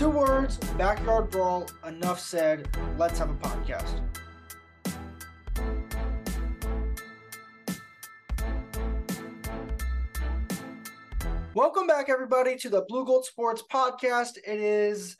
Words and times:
Two 0.00 0.08
words, 0.08 0.56
backyard 0.78 1.28
brawl, 1.28 1.68
enough 1.86 2.20
said. 2.20 2.74
Let's 2.96 3.18
have 3.18 3.28
a 3.28 3.34
podcast. 3.34 4.00
Welcome 11.52 11.86
back, 11.86 12.08
everybody, 12.08 12.56
to 12.56 12.70
the 12.70 12.86
Blue 12.88 13.04
Gold 13.04 13.26
Sports 13.26 13.62
Podcast. 13.70 14.38
It 14.38 14.58
is 14.58 15.18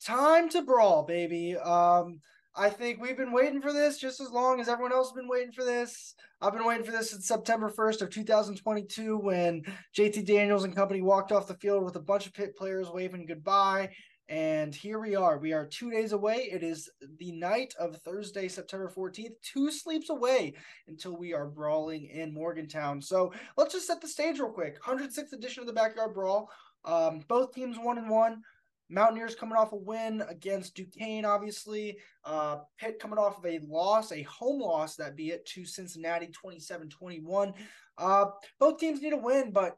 time 0.00 0.48
to 0.50 0.62
brawl, 0.62 1.02
baby. 1.02 1.56
Um, 1.56 2.20
I 2.56 2.70
think 2.70 3.00
we've 3.00 3.16
been 3.16 3.32
waiting 3.32 3.60
for 3.60 3.72
this 3.72 3.98
just 3.98 4.20
as 4.20 4.30
long 4.30 4.60
as 4.60 4.68
everyone 4.68 4.92
else 4.92 5.08
has 5.08 5.16
been 5.16 5.28
waiting 5.28 5.50
for 5.50 5.64
this. 5.64 6.14
I've 6.40 6.52
been 6.52 6.64
waiting 6.64 6.84
for 6.84 6.92
this 6.92 7.10
since 7.10 7.26
September 7.26 7.68
1st 7.68 8.02
of 8.02 8.10
2022 8.10 9.18
when 9.18 9.62
JT 9.96 10.24
Daniels 10.24 10.62
and 10.62 10.74
company 10.74 11.02
walked 11.02 11.32
off 11.32 11.48
the 11.48 11.54
field 11.54 11.82
with 11.82 11.96
a 11.96 12.00
bunch 12.00 12.26
of 12.26 12.34
Pitt 12.34 12.56
players 12.56 12.88
waving 12.88 13.26
goodbye. 13.26 13.90
And 14.28 14.72
here 14.72 15.00
we 15.00 15.16
are. 15.16 15.36
We 15.38 15.52
are 15.52 15.66
two 15.66 15.90
days 15.90 16.12
away. 16.12 16.48
It 16.50 16.62
is 16.62 16.88
the 17.18 17.32
night 17.32 17.74
of 17.78 17.96
Thursday, 17.96 18.46
September 18.46 18.90
14th, 18.94 19.34
two 19.42 19.70
sleeps 19.72 20.08
away 20.08 20.54
until 20.86 21.16
we 21.16 21.34
are 21.34 21.46
brawling 21.46 22.06
in 22.06 22.32
Morgantown. 22.32 23.02
So 23.02 23.32
let's 23.56 23.74
just 23.74 23.86
set 23.86 24.00
the 24.00 24.08
stage 24.08 24.38
real 24.38 24.50
quick. 24.50 24.80
106th 24.80 25.32
edition 25.32 25.62
of 25.62 25.66
the 25.66 25.72
Backyard 25.72 26.14
Brawl. 26.14 26.48
Um, 26.84 27.20
both 27.26 27.52
teams 27.52 27.78
one 27.78 27.98
and 27.98 28.08
one. 28.08 28.42
Mountaineers 28.90 29.34
coming 29.34 29.56
off 29.56 29.72
a 29.72 29.76
win 29.76 30.22
against 30.28 30.74
Duquesne, 30.74 31.24
obviously. 31.24 31.98
Uh, 32.24 32.58
Pitt 32.78 32.98
coming 32.98 33.18
off 33.18 33.38
of 33.38 33.46
a 33.46 33.60
loss, 33.66 34.12
a 34.12 34.22
home 34.22 34.60
loss, 34.60 34.96
that 34.96 35.16
be 35.16 35.30
it, 35.30 35.46
to 35.46 35.64
Cincinnati 35.64 36.26
27 36.26 36.88
21. 36.90 37.54
Uh, 37.96 38.26
both 38.60 38.78
teams 38.78 39.00
need 39.00 39.12
a 39.12 39.18
win, 39.18 39.52
but 39.52 39.76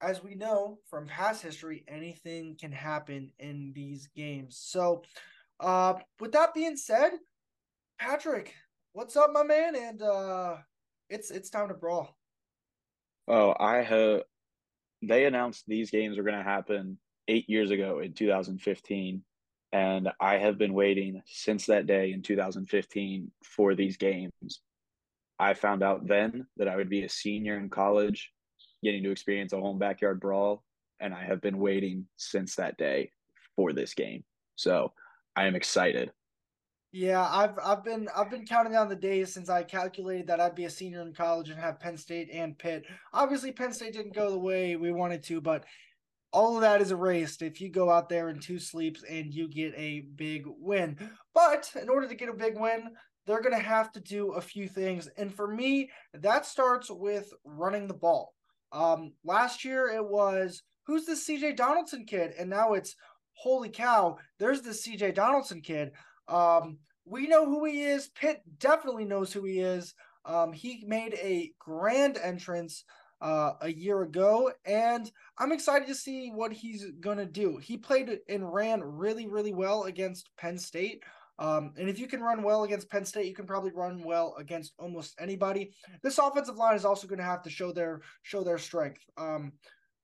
as 0.00 0.22
we 0.22 0.34
know 0.34 0.78
from 0.88 1.06
past 1.06 1.42
history, 1.42 1.84
anything 1.88 2.56
can 2.60 2.72
happen 2.72 3.30
in 3.38 3.72
these 3.74 4.08
games. 4.14 4.58
So, 4.60 5.02
uh, 5.60 5.94
with 6.20 6.32
that 6.32 6.54
being 6.54 6.76
said, 6.76 7.12
Patrick, 7.98 8.54
what's 8.92 9.16
up, 9.16 9.30
my 9.32 9.42
man? 9.42 9.74
And 9.74 10.02
uh, 10.02 10.56
it's 11.08 11.30
it's 11.30 11.50
time 11.50 11.68
to 11.68 11.74
brawl. 11.74 12.14
Oh, 13.26 13.54
I 13.58 13.78
have. 13.78 14.22
They 15.02 15.24
announced 15.26 15.64
these 15.66 15.90
games 15.90 16.18
are 16.18 16.24
going 16.24 16.36
to 16.36 16.42
happen 16.42 16.98
eight 17.28 17.48
years 17.48 17.70
ago 17.70 18.00
in 18.00 18.12
2015. 18.12 19.22
And 19.72 20.08
I 20.18 20.38
have 20.38 20.56
been 20.58 20.72
waiting 20.72 21.22
since 21.26 21.66
that 21.66 21.86
day 21.86 22.12
in 22.12 22.22
2015 22.22 23.30
for 23.44 23.74
these 23.74 23.96
games. 23.98 24.32
I 25.38 25.54
found 25.54 25.82
out 25.82 26.06
then 26.06 26.46
that 26.56 26.68
I 26.68 26.76
would 26.76 26.88
be 26.88 27.04
a 27.04 27.08
senior 27.08 27.58
in 27.58 27.68
college, 27.68 28.32
getting 28.82 29.02
to 29.04 29.10
experience 29.10 29.52
a 29.52 29.60
home 29.60 29.78
backyard 29.78 30.20
brawl. 30.20 30.64
And 31.00 31.14
I 31.14 31.22
have 31.22 31.40
been 31.40 31.58
waiting 31.58 32.06
since 32.16 32.56
that 32.56 32.76
day 32.78 33.12
for 33.54 33.72
this 33.72 33.94
game. 33.94 34.24
So 34.56 34.92
I 35.36 35.46
am 35.46 35.54
excited. 35.54 36.10
Yeah, 36.90 37.28
I've 37.30 37.58
I've 37.62 37.84
been 37.84 38.08
I've 38.16 38.30
been 38.30 38.46
counting 38.46 38.72
down 38.72 38.88
the 38.88 38.96
days 38.96 39.32
since 39.32 39.50
I 39.50 39.62
calculated 39.62 40.26
that 40.28 40.40
I'd 40.40 40.54
be 40.54 40.64
a 40.64 40.70
senior 40.70 41.02
in 41.02 41.12
college 41.12 41.50
and 41.50 41.60
have 41.60 41.78
Penn 41.78 41.98
State 41.98 42.30
and 42.32 42.56
Pitt. 42.56 42.86
Obviously, 43.12 43.52
Penn 43.52 43.74
State 43.74 43.92
didn't 43.92 44.14
go 44.14 44.30
the 44.30 44.38
way 44.38 44.74
we 44.76 44.90
wanted 44.90 45.22
to, 45.24 45.42
but 45.42 45.64
all 46.32 46.56
of 46.56 46.62
that 46.62 46.80
is 46.80 46.92
erased 46.92 47.42
if 47.42 47.60
you 47.60 47.70
go 47.70 47.90
out 47.90 48.08
there 48.08 48.28
in 48.28 48.38
two 48.38 48.58
sleeps 48.58 49.02
and 49.08 49.32
you 49.32 49.48
get 49.48 49.72
a 49.76 50.00
big 50.16 50.44
win. 50.46 50.96
But 51.34 51.70
in 51.80 51.88
order 51.88 52.08
to 52.08 52.14
get 52.14 52.28
a 52.28 52.34
big 52.34 52.58
win, 52.58 52.90
they're 53.26 53.42
going 53.42 53.56
to 53.56 53.62
have 53.62 53.92
to 53.92 54.00
do 54.00 54.32
a 54.32 54.40
few 54.40 54.68
things. 54.68 55.08
And 55.16 55.34
for 55.34 55.46
me, 55.46 55.90
that 56.14 56.46
starts 56.46 56.90
with 56.90 57.32
running 57.44 57.86
the 57.86 57.94
ball. 57.94 58.34
Um, 58.72 59.12
last 59.24 59.64
year 59.64 59.88
it 59.88 60.06
was 60.06 60.62
who's 60.86 61.06
this 61.06 61.26
CJ 61.26 61.56
Donaldson 61.56 62.04
kid? 62.04 62.32
And 62.38 62.50
now 62.50 62.74
it's 62.74 62.96
holy 63.34 63.68
cow, 63.68 64.18
there's 64.38 64.62
this 64.62 64.86
CJ 64.86 65.14
Donaldson 65.14 65.60
kid. 65.60 65.92
Um, 66.26 66.78
we 67.04 67.26
know 67.26 67.46
who 67.46 67.64
he 67.64 67.82
is. 67.82 68.08
Pitt 68.08 68.42
definitely 68.58 69.04
knows 69.04 69.32
who 69.32 69.44
he 69.44 69.60
is. 69.60 69.94
Um, 70.24 70.52
he 70.52 70.84
made 70.86 71.14
a 71.14 71.52
grand 71.58 72.18
entrance 72.18 72.84
uh, 73.20 73.52
a 73.60 73.70
year 73.70 74.02
ago, 74.02 74.52
and 74.64 75.10
I'm 75.38 75.52
excited 75.52 75.88
to 75.88 75.94
see 75.94 76.30
what 76.30 76.52
he's 76.52 76.86
gonna 77.00 77.26
do. 77.26 77.56
He 77.58 77.76
played 77.76 78.18
and 78.28 78.52
ran 78.52 78.82
really, 78.82 79.26
really 79.26 79.52
well 79.52 79.84
against 79.84 80.30
Penn 80.36 80.58
State. 80.58 81.02
Um, 81.38 81.72
and 81.76 81.88
if 81.88 81.98
you 81.98 82.08
can 82.08 82.20
run 82.20 82.42
well 82.42 82.64
against 82.64 82.90
Penn 82.90 83.04
State, 83.04 83.26
you 83.26 83.34
can 83.34 83.46
probably 83.46 83.70
run 83.70 84.02
well 84.02 84.34
against 84.38 84.72
almost 84.78 85.14
anybody. 85.20 85.72
This 86.02 86.18
offensive 86.18 86.56
line 86.56 86.74
is 86.74 86.84
also 86.84 87.06
going 87.06 87.20
to 87.20 87.24
have 87.24 87.42
to 87.42 87.50
show 87.50 87.72
their 87.72 88.00
show 88.22 88.42
their 88.42 88.58
strength. 88.58 89.00
Um, 89.16 89.52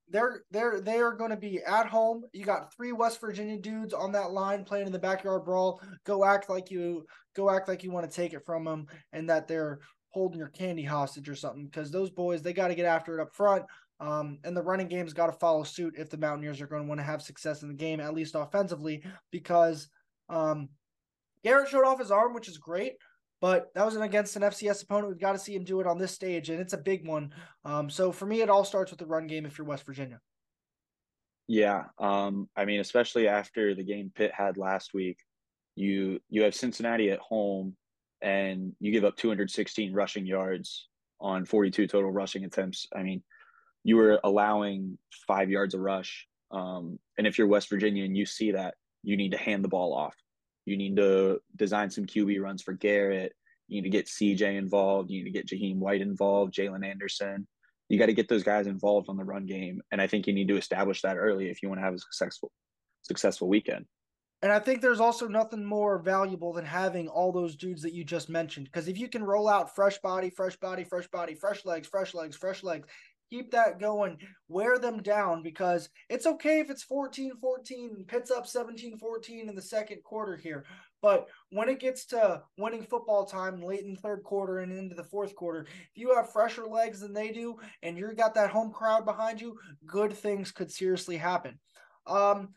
they're 0.09 0.43
they're 0.51 0.79
they 0.81 0.99
are 0.99 1.13
going 1.13 1.31
to 1.31 1.37
be 1.37 1.61
at 1.63 1.87
home. 1.87 2.23
You 2.31 2.45
got 2.45 2.73
three 2.73 2.91
West 2.91 3.19
Virginia 3.19 3.57
dudes 3.57 3.93
on 3.93 4.11
that 4.13 4.31
line 4.31 4.63
playing 4.63 4.87
in 4.87 4.93
the 4.93 4.99
backyard 4.99 5.43
brawl. 5.43 5.81
Go 6.05 6.23
act 6.23 6.49
like 6.49 6.71
you 6.71 7.05
go 7.35 7.49
act 7.49 7.67
like 7.67 7.83
you 7.83 7.91
want 7.91 8.09
to 8.09 8.15
take 8.15 8.33
it 8.33 8.45
from 8.45 8.63
them, 8.63 8.85
and 9.11 9.29
that 9.29 9.47
they're 9.47 9.79
holding 10.15 10.39
your 10.39 10.47
candy 10.47 10.83
hostage 10.83 11.27
or 11.27 11.35
something 11.35 11.65
because 11.65 11.91
those 11.91 12.09
boys 12.09 12.41
they 12.41 12.53
got 12.53 12.69
to 12.69 12.75
get 12.75 12.85
after 12.85 13.19
it 13.19 13.21
up 13.21 13.35
front. 13.35 13.65
Um, 13.99 14.39
and 14.45 14.55
the 14.55 14.63
running 14.63 14.87
game's 14.87 15.13
got 15.13 15.27
to 15.27 15.33
follow 15.33 15.63
suit 15.63 15.95
if 15.97 16.09
the 16.09 16.17
Mountaineers 16.17 16.61
are 16.61 16.67
going 16.67 16.83
to 16.83 16.87
want 16.87 16.99
to 16.99 17.05
have 17.05 17.21
success 17.21 17.61
in 17.63 17.67
the 17.67 17.73
game, 17.73 17.99
at 17.99 18.13
least 18.13 18.35
offensively, 18.35 19.03
because 19.29 19.89
um, 20.29 20.69
Garrett 21.43 21.67
showed 21.67 21.85
off 21.85 21.99
his 21.99 22.11
arm, 22.11 22.33
which 22.33 22.47
is 22.47 22.57
great, 22.57 22.93
but 23.41 23.73
that 23.75 23.85
was 23.85 23.95
against 23.97 24.37
an 24.37 24.41
FCS 24.41 24.83
opponent. 24.83 25.09
We've 25.09 25.19
got 25.19 25.33
to 25.33 25.39
see 25.39 25.53
him 25.53 25.65
do 25.65 25.81
it 25.81 25.87
on 25.87 25.97
this 25.97 26.13
stage, 26.13 26.49
and 26.49 26.59
it's 26.61 26.73
a 26.73 26.77
big 26.77 27.05
one. 27.05 27.33
Um, 27.65 27.89
so 27.89 28.13
for 28.13 28.25
me, 28.25 28.41
it 28.41 28.49
all 28.49 28.63
starts 28.63 28.91
with 28.91 28.99
the 28.99 29.05
run 29.05 29.27
game 29.27 29.45
if 29.45 29.57
you're 29.57 29.67
West 29.67 29.85
Virginia. 29.85 30.19
Yeah, 31.47 31.83
um, 31.99 32.49
I 32.55 32.65
mean, 32.65 32.79
especially 32.79 33.27
after 33.27 33.75
the 33.75 33.83
game 33.83 34.11
Pitt 34.15 34.31
had 34.33 34.57
last 34.57 34.93
week, 34.93 35.19
you 35.75 36.19
you 36.29 36.43
have 36.43 36.55
Cincinnati 36.55 37.11
at 37.11 37.19
home 37.19 37.75
and 38.25 38.73
you 38.79 38.91
give 38.91 39.05
up 39.05 39.15
216 39.17 39.93
rushing 39.93 40.25
yards 40.25 40.87
on 41.21 41.45
42 41.45 41.85
total 41.85 42.11
rushing 42.11 42.43
attempts. 42.43 42.87
I 42.93 43.03
mean, 43.03 43.23
you 43.83 43.97
were 43.97 44.19
allowing 44.23 44.97
five 45.27 45.51
yards 45.51 45.75
a 45.75 45.79
rush. 45.79 46.27
Um, 46.49 46.97
and 47.19 47.27
if 47.27 47.37
you're 47.37 47.45
West 47.45 47.69
Virginia 47.69 48.03
and 48.03 48.17
you 48.17 48.25
see 48.25 48.51
that, 48.53 48.73
you 49.03 49.15
need 49.15 49.31
to 49.33 49.37
hand 49.37 49.63
the 49.63 49.69
ball 49.69 49.93
off. 49.93 50.15
You 50.65 50.75
need 50.75 50.95
to 50.97 51.39
design 51.55 51.91
some 51.91 52.07
QB 52.07 52.41
runs 52.41 52.63
for 52.63 52.73
Garrett. 52.73 53.33
You 53.67 53.81
need 53.81 53.89
to 53.89 53.95
get 53.95 54.07
CJ 54.07 54.57
involved. 54.57 55.11
You 55.11 55.23
need 55.23 55.31
to 55.31 55.43
get 55.43 55.47
Jahiem 55.47 55.77
White 55.77 56.01
involved, 56.01 56.55
Jalen 56.55 56.83
Anderson. 56.83 57.47
You 57.89 57.99
got 57.99 58.07
to 58.07 58.13
get 58.13 58.27
those 58.27 58.43
guys 58.43 58.65
involved 58.65 59.07
on 59.07 59.17
the 59.17 59.23
run 59.23 59.45
game. 59.45 59.83
And 59.91 60.01
I 60.01 60.07
think 60.07 60.25
you 60.25 60.33
need 60.33 60.47
to 60.47 60.57
establish 60.57 61.03
that 61.03 61.17
early 61.17 61.51
if 61.51 61.61
you 61.61 61.69
want 61.69 61.79
to 61.79 61.85
have 61.85 61.93
a 61.93 61.99
successful 61.99 62.51
successful 63.03 63.47
weekend. 63.47 63.85
And 64.41 64.51
I 64.51 64.59
think 64.59 64.81
there's 64.81 64.99
also 64.99 65.27
nothing 65.27 65.65
more 65.65 65.97
valuable 65.97 66.53
than 66.53 66.65
having 66.65 67.07
all 67.07 67.31
those 67.31 67.55
dudes 67.55 67.81
that 67.81 67.93
you 67.93 68.03
just 68.03 68.29
mentioned. 68.29 68.65
Because 68.65 68.87
if 68.87 68.97
you 68.97 69.07
can 69.07 69.23
roll 69.23 69.47
out 69.47 69.75
fresh 69.75 69.97
body, 69.99 70.29
fresh 70.29 70.55
body, 70.57 70.83
fresh 70.83 71.07
body, 71.07 71.33
fresh 71.33 71.65
legs, 71.65 71.87
fresh 71.87 72.13
legs, 72.13 72.35
fresh 72.35 72.61
legs, 72.61 72.87
keep 73.29 73.51
that 73.51 73.79
going, 73.79 74.17
wear 74.47 74.77
them 74.77 75.01
down 75.01 75.41
because 75.41 75.89
it's 76.09 76.25
okay 76.25 76.59
if 76.59 76.69
it's 76.69 76.83
14 76.83 77.33
14, 77.41 78.05
Pitt's 78.07 78.31
up 78.31 78.45
17 78.45 78.97
14 78.97 79.49
in 79.49 79.55
the 79.55 79.61
second 79.61 80.03
quarter 80.03 80.35
here. 80.35 80.65
But 81.01 81.27
when 81.51 81.69
it 81.69 81.79
gets 81.79 82.05
to 82.07 82.41
winning 82.57 82.83
football 82.83 83.25
time 83.25 83.61
late 83.61 83.81
in 83.81 83.93
the 83.93 84.01
third 84.01 84.23
quarter 84.23 84.59
and 84.59 84.71
into 84.71 84.95
the 84.95 85.03
fourth 85.03 85.35
quarter, 85.35 85.61
if 85.61 85.89
you 85.95 86.15
have 86.15 86.31
fresher 86.31 86.65
legs 86.65 86.99
than 86.99 87.13
they 87.13 87.31
do 87.31 87.55
and 87.83 87.97
you've 87.97 88.17
got 88.17 88.33
that 88.35 88.49
home 88.49 88.71
crowd 88.71 89.05
behind 89.05 89.41
you, 89.41 89.57
good 89.85 90.13
things 90.13 90.51
could 90.51 90.71
seriously 90.71 91.17
happen. 91.17 91.59
Um, 92.07 92.49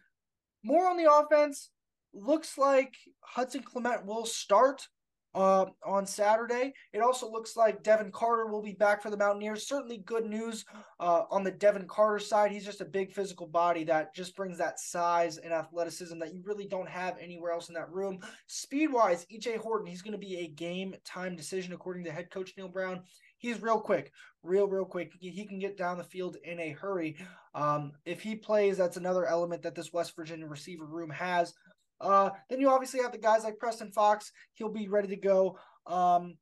more 0.63 0.89
on 0.89 0.97
the 0.97 1.13
offense, 1.13 1.71
looks 2.13 2.59
like 2.59 2.95
Hudson 3.21 3.63
Clement 3.63 4.07
will 4.07 4.27
start 4.27 4.87
uh, 5.35 5.67
on 5.85 6.07
Saturday. 6.07 6.73
It 6.93 7.01
also 7.01 7.31
looks 7.31 7.57
like 7.57 7.83
Devin 7.83 8.11
Carter 8.11 8.47
will 8.47 8.63
be 8.63 8.73
back 8.73 9.03
for 9.03 9.11
the 9.11 9.17
Mountaineers. 9.17 9.69
Certainly 9.69 9.99
good 9.99 10.25
news 10.25 10.65
uh, 11.01 11.23
on 11.31 11.45
the 11.45 11.51
Devin 11.51 11.87
Carter 11.87 12.19
side. 12.19 12.51
He's 12.51 12.65
just 12.65 12.81
a 12.81 12.87
big 12.87 13.13
physical 13.13 13.47
body 13.47 13.85
that 13.85 14.15
just 14.15 14.35
brings 14.35 14.59
that 14.59 14.81
size 14.81 15.39
and 15.39 15.53
athleticism 15.53 16.19
that 16.19 16.35
you 16.35 16.43
really 16.45 16.67
don't 16.67 16.89
have 16.89 17.17
anywhere 17.21 17.53
else 17.53 17.69
in 17.69 17.75
that 17.75 17.93
room. 17.93 18.19
Speed 18.47 18.93
wise, 18.93 19.27
EJ 19.33 19.59
Horton, 19.59 19.87
he's 19.87 20.03
going 20.03 20.13
to 20.13 20.19
be 20.19 20.39
a 20.39 20.49
game 20.49 20.95
time 21.05 21.37
decision 21.37 21.73
according 21.73 22.05
to 22.05 22.13
head 22.13 22.31
coach 22.31 22.55
Neal 22.57 22.69
Brown. 22.69 23.03
He's 23.39 23.63
real 23.63 23.81
quick, 23.81 24.13
real, 24.43 24.67
real 24.67 24.85
quick. 24.85 25.13
He 25.21 25.47
can 25.47 25.59
get 25.59 25.79
down 25.79 25.99
the 25.99 26.05
field 26.05 26.37
in 26.45 26.59
a 26.61 26.73
hurry. 26.73 27.17
Um, 27.55 27.93
if 28.05 28.21
he 28.21 28.35
plays, 28.37 28.77
that's 28.77 28.97
another 28.97 29.27
element 29.27 29.63
that 29.63 29.75
this 29.75 29.93
West 29.93 30.15
Virginia 30.17 30.47
receiver 30.47 30.85
room 30.85 31.11
has. 31.11 31.55
Uh, 32.01 32.31
then 32.49 32.61
you 32.61 32.69
obviously 32.71 33.01
have 33.01 33.13
the 33.13 33.19
guys 33.19 33.45
like 33.45 33.59
Preston 33.59 33.91
Fox. 33.93 34.33
He'll 34.55 34.73
be 34.73 34.89
ready 34.89 35.09
to 35.09 35.17
go. 35.17 35.59
Um, 35.87 36.37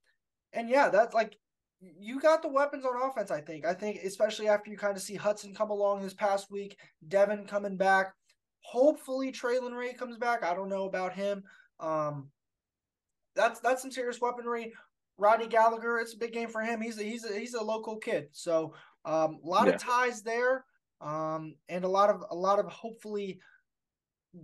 and 0.52 0.68
yeah, 0.68 0.88
that's 0.88 1.14
like 1.14 1.36
you 1.80 2.20
got 2.20 2.42
the 2.42 2.48
weapons 2.48 2.84
on 2.84 3.10
offense. 3.10 3.30
I 3.30 3.40
think. 3.40 3.64
I 3.66 3.74
think 3.74 4.00
especially 4.04 4.48
after 4.48 4.70
you 4.70 4.76
kind 4.76 4.96
of 4.96 5.02
see 5.02 5.14
Hudson 5.14 5.54
come 5.54 5.70
along 5.70 6.02
this 6.02 6.14
past 6.14 6.50
week, 6.50 6.78
Devin 7.06 7.46
coming 7.46 7.76
back. 7.76 8.14
Hopefully, 8.60 9.32
Traylon 9.32 9.76
Ray 9.76 9.92
comes 9.92 10.16
back. 10.16 10.42
I 10.42 10.54
don't 10.54 10.68
know 10.68 10.84
about 10.84 11.12
him. 11.12 11.44
Um, 11.78 12.30
that's 13.34 13.60
that's 13.60 13.82
some 13.82 13.92
serious 13.92 14.20
weaponry. 14.20 14.72
Rodney 15.18 15.46
Gallagher, 15.46 15.98
it's 15.98 16.14
a 16.14 16.18
big 16.18 16.32
game 16.32 16.48
for 16.48 16.60
him. 16.60 16.80
He's 16.80 16.98
a, 16.98 17.02
he's 17.02 17.24
a, 17.24 17.38
he's 17.38 17.54
a 17.54 17.62
local 17.62 17.96
kid, 17.96 18.28
so 18.32 18.74
um, 19.04 19.38
a 19.42 19.48
lot 19.48 19.66
yeah. 19.66 19.74
of 19.74 19.80
ties 19.80 20.22
there, 20.22 20.64
um, 21.00 21.54
and 21.68 21.84
a 21.84 21.88
lot 21.88 22.10
of 22.10 22.24
a 22.30 22.34
lot 22.34 22.58
of 22.58 22.66
hopefully 22.66 23.40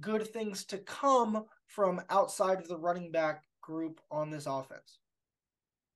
good 0.01 0.27
things 0.27 0.65
to 0.67 0.79
come 0.79 1.45
from 1.67 2.01
outside 2.11 2.59
of 2.59 2.69
the 2.69 2.79
running 2.79 3.11
back 3.11 3.43
group 3.61 4.01
on 4.11 4.31
this 4.31 4.47
offense. 4.47 4.99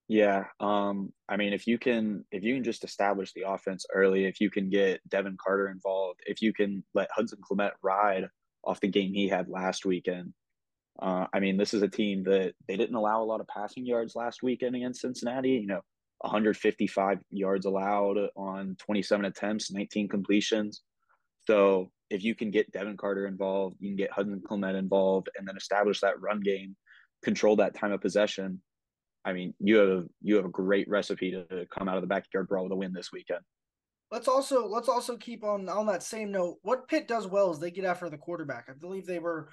Yeah, 0.09 0.45
um, 0.61 1.13
I 1.29 1.37
mean, 1.37 1.53
if 1.53 1.67
you 1.67 1.79
can, 1.79 2.25
if 2.31 2.45
you 2.45 2.55
can 2.55 2.65
just 2.65 2.85
establish 2.85 3.33
the 3.33 3.49
offense 3.49 3.85
early, 3.93 4.27
if 4.27 4.41
you 4.41 4.51
can 4.51 4.71
get 4.71 5.01
Devin 5.09 5.37
Carter 5.43 5.69
involved, 5.69 6.21
if 6.27 6.41
you 6.41 6.53
can 6.53 6.85
let 6.95 7.11
Hudson 7.11 7.41
Clement 7.43 7.75
ride 7.83 8.29
off 8.63 8.81
the 8.81 8.89
game 8.89 9.13
he 9.13 9.27
had 9.27 9.49
last 9.49 9.85
weekend, 9.85 10.33
uh, 11.01 11.27
I 11.33 11.41
mean, 11.41 11.57
this 11.57 11.75
is 11.75 11.83
a 11.83 11.89
team 11.89 12.25
that 12.25 12.55
they 12.67 12.77
didn't 12.77 12.95
allow 12.95 13.23
a 13.23 13.25
lot 13.25 13.41
of 13.41 13.49
passing 13.49 13.85
yards 13.85 14.15
last 14.17 14.43
weekend 14.43 14.77
against 14.77 15.01
Cincinnati. 15.01 15.51
You 15.51 15.67
know, 15.67 15.81
155 16.19 17.19
yards 17.31 17.67
allowed 17.67 18.17
on 18.37 18.77
27 18.79 19.27
attempts, 19.27 19.71
19 19.71 20.09
completions. 20.09 20.83
So 21.47 21.91
if 22.11 22.25
you 22.25 22.35
can 22.35 22.51
get 22.51 22.73
Devin 22.73 22.97
Carter 22.97 23.27
involved, 23.27 23.77
you 23.79 23.91
can 23.91 23.97
get 23.97 24.13
Hudson 24.13 24.43
Clement 24.47 24.77
involved, 24.77 25.29
and 25.37 25.47
then 25.47 25.57
establish 25.57 26.01
that 26.01 26.21
run 26.21 26.41
game, 26.41 26.77
control 27.23 27.57
that 27.57 27.75
time 27.75 27.93
of 27.93 28.01
possession. 28.01 28.61
I 29.25 29.33
mean, 29.33 29.55
you 29.59 29.77
have 29.77 30.05
you 30.23 30.37
have 30.37 30.45
a 30.45 30.51
great 30.51 30.89
recipe 30.89 31.33
to 31.33 31.67
come 31.77 31.89
out 31.89 31.97
of 31.97 32.03
the 32.03 32.09
backyard 32.09 32.49
brawl 32.49 32.65
with 32.65 32.73
a 32.73 32.77
win 32.77 32.93
this 32.93 33.13
weekend. 33.13 33.41
Let's 34.11 34.29
also 34.29 34.67
let's 34.69 34.89
also 34.89 35.17
keep 35.17 35.43
on 35.43 35.69
on 35.69 35.87
that 35.87 36.05
same 36.05 36.31
note. 36.31 36.59
What 36.63 36.87
Pitt 36.89 37.09
does 37.09 37.27
well 37.27 37.51
is 37.51 37.59
they 37.59 37.73
get 37.73 37.85
after 37.85 38.09
the 38.09 38.17
quarterback. 38.17 38.67
I 38.69 38.73
believe 38.73 39.05
they 39.05 39.19
were 39.19 39.49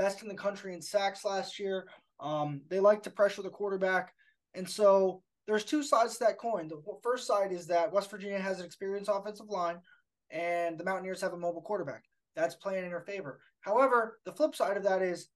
best 0.00 0.22
in 0.22 0.28
the 0.28 0.34
country 0.34 0.72
in 0.72 0.80
sacks 0.80 1.26
last 1.26 1.58
year. 1.58 1.86
Um, 2.20 2.62
they 2.70 2.80
like 2.80 3.02
to 3.02 3.10
pressure 3.10 3.42
the 3.42 3.50
quarterback, 3.50 4.14
and 4.54 4.68
so 4.68 5.22
there's 5.46 5.64
two 5.64 5.82
sides 5.82 6.16
to 6.16 6.24
that 6.24 6.38
coin. 6.38 6.68
The 6.68 6.80
first 7.02 7.26
side 7.26 7.52
is 7.52 7.66
that 7.66 7.92
West 7.92 8.10
Virginia 8.10 8.38
has 8.38 8.60
an 8.60 8.64
experienced 8.64 9.10
offensive 9.12 9.48
line, 9.48 9.78
and 10.30 10.78
the 10.78 10.84
Mountaineers 10.84 11.20
have 11.20 11.34
a 11.34 11.38
mobile 11.38 11.60
quarterback. 11.60 12.04
That's 12.34 12.54
playing 12.54 12.84
in 12.84 12.90
their 12.90 13.02
favor. 13.02 13.40
However, 13.60 14.20
the 14.24 14.32
flip 14.32 14.54
side 14.54 14.78
of 14.78 14.84
that 14.84 15.02
is 15.02 15.28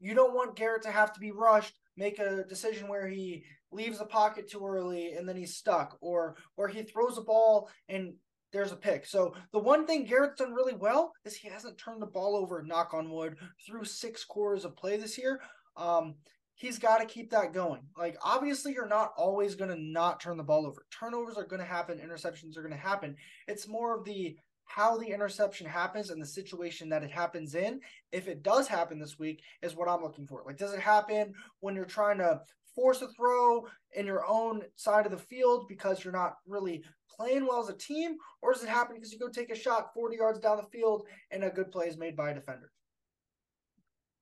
you 0.00 0.12
don't 0.14 0.34
want 0.34 0.56
Garrett 0.56 0.82
to 0.82 0.90
have 0.90 1.14
to 1.14 1.20
be 1.20 1.30
rushed, 1.30 1.78
make 1.96 2.18
a 2.18 2.44
decision 2.44 2.88
where 2.88 3.08
he 3.08 3.44
leaves 3.72 3.98
the 3.98 4.04
pocket 4.04 4.50
too 4.50 4.66
early 4.66 5.14
and 5.14 5.26
then 5.26 5.36
he's 5.36 5.56
stuck, 5.56 5.96
or 6.02 6.36
or 6.58 6.68
he 6.68 6.82
throws 6.82 7.16
a 7.16 7.22
ball 7.22 7.70
and 7.88 8.12
there's 8.54 8.72
a 8.72 8.76
pick. 8.76 9.04
So 9.04 9.34
the 9.52 9.58
one 9.58 9.84
thing 9.84 10.04
Garrett's 10.04 10.38
done 10.38 10.54
really 10.54 10.74
well 10.74 11.12
is 11.24 11.34
he 11.34 11.48
hasn't 11.48 11.76
turned 11.76 12.00
the 12.00 12.06
ball 12.06 12.36
over, 12.36 12.62
knock 12.62 12.94
on 12.94 13.10
wood, 13.10 13.36
through 13.66 13.84
six 13.84 14.24
quarters 14.24 14.64
of 14.64 14.76
play 14.76 14.96
this 14.96 15.18
year. 15.18 15.40
Um, 15.76 16.14
he's 16.54 16.78
got 16.78 16.98
to 16.98 17.04
keep 17.04 17.32
that 17.32 17.52
going. 17.52 17.80
Like 17.98 18.16
obviously 18.22 18.72
you're 18.72 18.88
not 18.88 19.12
always 19.18 19.56
going 19.56 19.70
to 19.70 19.80
not 19.80 20.20
turn 20.20 20.36
the 20.36 20.44
ball 20.44 20.66
over. 20.66 20.86
Turnovers 20.96 21.36
are 21.36 21.44
going 21.44 21.60
to 21.60 21.66
happen, 21.66 21.98
interceptions 21.98 22.56
are 22.56 22.62
going 22.62 22.72
to 22.72 22.78
happen. 22.78 23.16
It's 23.48 23.68
more 23.68 23.98
of 23.98 24.04
the 24.04 24.36
how 24.66 24.96
the 24.96 25.08
interception 25.08 25.66
happens 25.66 26.08
and 26.08 26.22
the 26.22 26.26
situation 26.26 26.88
that 26.88 27.02
it 27.02 27.10
happens 27.10 27.54
in. 27.54 27.80
If 28.12 28.28
it 28.28 28.42
does 28.42 28.66
happen 28.66 28.98
this 28.98 29.18
week 29.18 29.42
is 29.62 29.76
what 29.76 29.88
I'm 29.88 30.02
looking 30.02 30.26
for. 30.26 30.42
Like 30.46 30.56
does 30.56 30.72
it 30.72 30.80
happen 30.80 31.34
when 31.60 31.74
you're 31.74 31.84
trying 31.84 32.18
to 32.18 32.40
force 32.74 33.02
a 33.02 33.08
throw 33.08 33.66
in 33.92 34.06
your 34.06 34.26
own 34.28 34.62
side 34.76 35.06
of 35.06 35.12
the 35.12 35.18
field 35.18 35.66
because 35.68 36.02
you're 36.02 36.12
not 36.12 36.36
really 36.46 36.82
playing 37.16 37.46
well 37.46 37.60
as 37.60 37.68
a 37.68 37.76
team 37.76 38.16
or 38.42 38.52
does 38.52 38.62
it 38.62 38.68
happen 38.68 38.96
because 38.96 39.12
you 39.12 39.18
go 39.18 39.28
take 39.28 39.50
a 39.50 39.56
shot 39.56 39.94
40 39.94 40.16
yards 40.16 40.38
down 40.40 40.56
the 40.56 40.64
field 40.64 41.06
and 41.30 41.44
a 41.44 41.50
good 41.50 41.70
play 41.70 41.86
is 41.86 41.96
made 41.96 42.16
by 42.16 42.30
a 42.30 42.34
defender? 42.34 42.70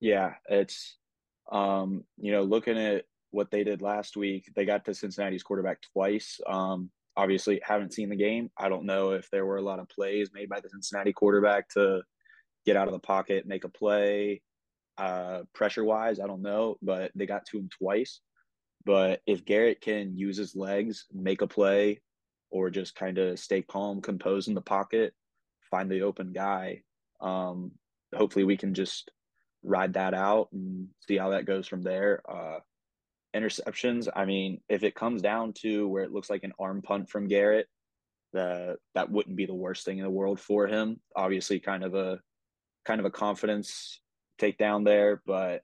Yeah, 0.01 0.35
it's 0.49 0.99
um, 1.51 2.05
you 2.19 2.33
know, 2.33 2.43
looking 2.43 2.79
at 2.79 3.05
what 3.31 3.51
they 3.51 3.65
did 3.65 3.83
last 3.83 4.17
week, 4.17 4.51
they 4.55 4.65
got 4.65 4.85
to 4.85 4.95
Cincinnati's 4.95 5.43
quarterback 5.43 5.79
twice. 5.93 6.41
Um, 6.47 6.91
obviously, 7.17 7.61
haven't 7.65 7.95
seen 7.95 8.09
the 8.09 8.17
game. 8.17 8.51
I 8.57 8.69
don't 8.69 8.85
know 8.85 9.11
if 9.13 9.29
there 9.31 9.47
were 9.47 9.57
a 9.57 9.63
lot 9.63 9.79
of 9.79 9.89
plays 9.89 10.31
made 10.33 10.49
by 10.49 10.61
the 10.61 10.69
Cincinnati 10.69 11.13
quarterback 11.13 11.69
to 11.71 12.03
get 12.65 12.77
out 12.77 12.89
of 12.89 12.93
the 12.93 13.01
pocket, 13.01 13.47
make 13.47 13.65
a 13.65 13.69
play, 13.69 14.43
uh, 14.99 15.41
pressure 15.55 15.85
wise. 15.85 16.21
I 16.21 16.27
don't 16.27 16.43
know, 16.43 16.77
but 16.83 17.11
they 17.15 17.27
got 17.27 17.47
to 17.47 17.59
him 17.59 17.69
twice. 17.77 18.21
But 18.85 19.21
if 19.27 19.45
Garrett 19.45 19.81
can 19.81 20.17
use 20.17 20.37
his 20.37 20.57
legs, 20.57 21.07
make 21.13 21.43
a 21.43 21.47
play, 21.47 22.01
or 22.51 22.71
just 22.71 22.95
kind 22.95 23.19
of 23.19 23.39
stay 23.39 23.63
calm, 23.63 24.01
compose 24.01 24.49
in 24.49 24.55
the 24.55 24.61
pocket, 24.61 25.15
find 25.71 25.91
the 25.91 26.03
open 26.03 26.33
guy, 26.33 26.83
um, 27.21 27.73
hopefully 28.15 28.45
we 28.45 28.57
can 28.57 28.75
just 28.75 29.11
ride 29.63 29.95
that 29.95 30.15
out 30.15 30.49
and 30.53 30.89
see 31.07 31.17
how 31.17 31.31
that 31.31 31.47
goes 31.47 31.67
from 31.67 31.83
there. 31.83 32.23
Uh, 32.29 32.59
interceptions, 33.35 34.09
I 34.15 34.25
mean, 34.25 34.61
if 34.69 34.83
it 34.83 34.95
comes 34.95 35.23
down 35.23 35.53
to 35.63 35.89
where 35.89 36.03
it 36.03 36.13
looks 36.13 36.29
like 36.29 36.45
an 36.45 36.53
arm 36.59 36.83
punt 36.83 37.09
from 37.09 37.29
Garrett, 37.29 37.69
the 38.33 38.77
that 38.95 39.11
wouldn't 39.11 39.37
be 39.37 39.47
the 39.47 39.55
worst 39.55 39.85
thing 39.85 39.99
in 39.99 40.05
the 40.05 40.11
world 40.11 40.41
for 40.41 40.67
him. 40.67 41.01
Obviously, 41.15 41.61
kind 41.61 41.85
of 41.85 41.95
a 41.95 42.19
kind 42.85 42.99
of 42.99 43.07
a 43.07 43.11
confidence 43.11 44.01
takedown 44.41 44.85
there, 44.85 45.23
but 45.27 45.63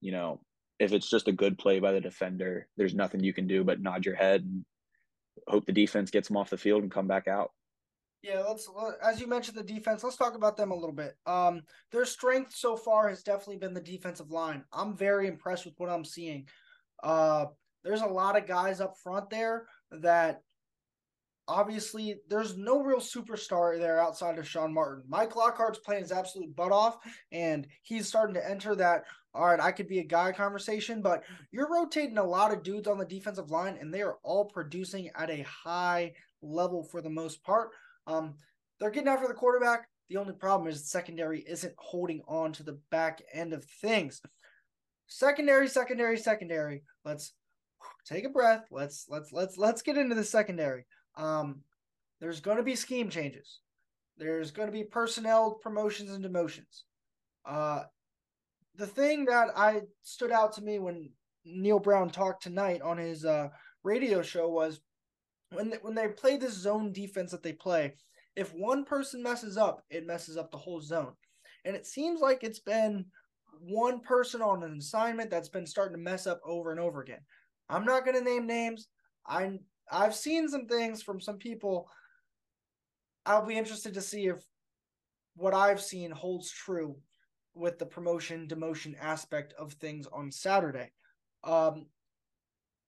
you 0.00 0.12
know, 0.12 0.40
if 0.80 0.92
it's 0.92 1.08
just 1.08 1.28
a 1.28 1.32
good 1.32 1.58
play 1.58 1.78
by 1.78 1.92
the 1.92 2.00
defender, 2.00 2.66
there's 2.76 2.94
nothing 2.94 3.22
you 3.22 3.34
can 3.34 3.46
do 3.46 3.62
but 3.62 3.80
nod 3.80 4.04
your 4.04 4.16
head 4.16 4.40
and 4.40 4.64
hope 5.46 5.66
the 5.66 5.72
defense 5.72 6.10
gets 6.10 6.26
them 6.26 6.38
off 6.38 6.50
the 6.50 6.56
field 6.56 6.82
and 6.82 6.90
come 6.90 7.06
back 7.06 7.28
out. 7.28 7.52
Yeah, 8.22 8.42
let's 8.46 8.68
as 9.02 9.20
you 9.20 9.26
mentioned 9.26 9.56
the 9.56 9.62
defense, 9.62 10.02
let's 10.02 10.16
talk 10.16 10.34
about 10.34 10.56
them 10.56 10.72
a 10.72 10.74
little 10.74 10.94
bit. 10.94 11.14
Um, 11.26 11.62
their 11.92 12.04
strength 12.04 12.54
so 12.54 12.76
far 12.76 13.08
has 13.08 13.22
definitely 13.22 13.56
been 13.56 13.72
the 13.72 13.80
defensive 13.80 14.30
line. 14.30 14.64
I'm 14.72 14.94
very 14.94 15.26
impressed 15.26 15.64
with 15.64 15.74
what 15.78 15.90
I'm 15.90 16.04
seeing. 16.04 16.46
Uh, 17.02 17.46
there's 17.84 18.02
a 18.02 18.06
lot 18.06 18.36
of 18.36 18.46
guys 18.46 18.80
up 18.80 18.96
front 19.02 19.30
there 19.30 19.66
that 19.90 20.42
obviously 21.50 22.20
there's 22.28 22.56
no 22.56 22.80
real 22.80 23.00
superstar 23.00 23.76
there 23.76 24.00
outside 24.00 24.38
of 24.38 24.46
Sean 24.46 24.72
Martin. 24.72 25.02
Mike 25.08 25.34
Lockhart's 25.34 25.80
playing 25.80 26.02
his 26.02 26.12
absolute 26.12 26.54
butt 26.54 26.70
off, 26.70 26.98
and 27.32 27.66
he's 27.82 28.06
starting 28.06 28.34
to 28.34 28.48
enter 28.48 28.76
that. 28.76 29.02
All 29.34 29.46
right, 29.46 29.60
I 29.60 29.72
could 29.72 29.88
be 29.88 29.98
a 29.98 30.04
guy 30.04 30.30
conversation, 30.30 31.02
but 31.02 31.24
you're 31.50 31.70
rotating 31.70 32.18
a 32.18 32.24
lot 32.24 32.52
of 32.52 32.62
dudes 32.62 32.86
on 32.86 32.98
the 32.98 33.04
defensive 33.04 33.50
line, 33.50 33.76
and 33.80 33.92
they 33.92 34.02
are 34.02 34.18
all 34.22 34.44
producing 34.44 35.10
at 35.16 35.28
a 35.28 35.42
high 35.42 36.12
level 36.40 36.84
for 36.84 37.02
the 37.02 37.10
most 37.10 37.42
part. 37.42 37.70
Um, 38.06 38.34
they're 38.78 38.90
getting 38.90 39.08
after 39.08 39.26
the 39.26 39.34
quarterback. 39.34 39.88
The 40.08 40.16
only 40.16 40.34
problem 40.34 40.68
is 40.68 40.80
the 40.80 40.88
secondary 40.88 41.40
isn't 41.40 41.74
holding 41.78 42.22
on 42.28 42.52
to 42.54 42.62
the 42.62 42.78
back 42.90 43.22
end 43.32 43.52
of 43.52 43.64
things. 43.64 44.20
Secondary, 45.08 45.68
secondary, 45.68 46.16
secondary. 46.16 46.84
Let's 47.04 47.32
take 48.06 48.24
a 48.24 48.28
breath. 48.28 48.64
Let's 48.70 49.06
let's 49.08 49.32
let's 49.32 49.58
let's 49.58 49.82
get 49.82 49.96
into 49.96 50.14
the 50.14 50.24
secondary. 50.24 50.86
Um, 51.16 51.62
there's 52.20 52.40
going 52.40 52.58
to 52.58 52.62
be 52.62 52.76
scheme 52.76 53.10
changes. 53.10 53.60
There's 54.16 54.50
going 54.50 54.68
to 54.68 54.72
be 54.72 54.84
personnel 54.84 55.58
promotions 55.62 56.10
and 56.10 56.24
demotions. 56.24 56.82
Uh, 57.46 57.84
the 58.76 58.86
thing 58.86 59.24
that 59.26 59.48
I 59.56 59.82
stood 60.02 60.30
out 60.30 60.52
to 60.54 60.62
me 60.62 60.78
when 60.78 61.10
Neal 61.44 61.78
Brown 61.78 62.10
talked 62.10 62.42
tonight 62.42 62.82
on 62.82 62.98
his 62.98 63.24
uh, 63.24 63.48
radio 63.82 64.22
show 64.22 64.48
was 64.48 64.80
when 65.52 65.70
they, 65.70 65.78
when 65.82 65.94
they 65.94 66.08
play 66.08 66.36
this 66.36 66.54
zone 66.54 66.92
defense 66.92 67.30
that 67.30 67.42
they 67.42 67.52
play, 67.52 67.94
if 68.36 68.52
one 68.54 68.84
person 68.84 69.22
messes 69.22 69.56
up, 69.56 69.82
it 69.90 70.06
messes 70.06 70.36
up 70.36 70.50
the 70.50 70.58
whole 70.58 70.80
zone. 70.80 71.12
And 71.64 71.74
it 71.74 71.86
seems 71.86 72.20
like 72.20 72.42
it's 72.42 72.60
been 72.60 73.06
one 73.60 74.00
person 74.00 74.40
on 74.40 74.62
an 74.62 74.78
assignment 74.78 75.30
that's 75.30 75.48
been 75.48 75.66
starting 75.66 75.96
to 75.96 76.02
mess 76.02 76.26
up 76.26 76.40
over 76.44 76.70
and 76.70 76.80
over 76.80 77.00
again. 77.02 77.20
I'm 77.68 77.84
not 77.84 78.04
going 78.04 78.16
to 78.16 78.24
name 78.24 78.46
names. 78.46 78.88
I 79.26 79.58
I've 79.90 80.14
seen 80.14 80.48
some 80.48 80.66
things 80.66 81.02
from 81.02 81.20
some 81.20 81.38
people. 81.38 81.88
I'll 83.26 83.44
be 83.44 83.58
interested 83.58 83.94
to 83.94 84.00
see 84.00 84.26
if 84.26 84.44
what 85.36 85.54
I've 85.54 85.80
seen 85.80 86.10
holds 86.10 86.50
true 86.50 86.96
with 87.54 87.78
the 87.78 87.86
promotion 87.86 88.46
demotion 88.48 88.94
aspect 89.00 89.54
of 89.58 89.72
things 89.74 90.06
on 90.12 90.30
Saturday. 90.30 90.92
Um, 91.44 91.86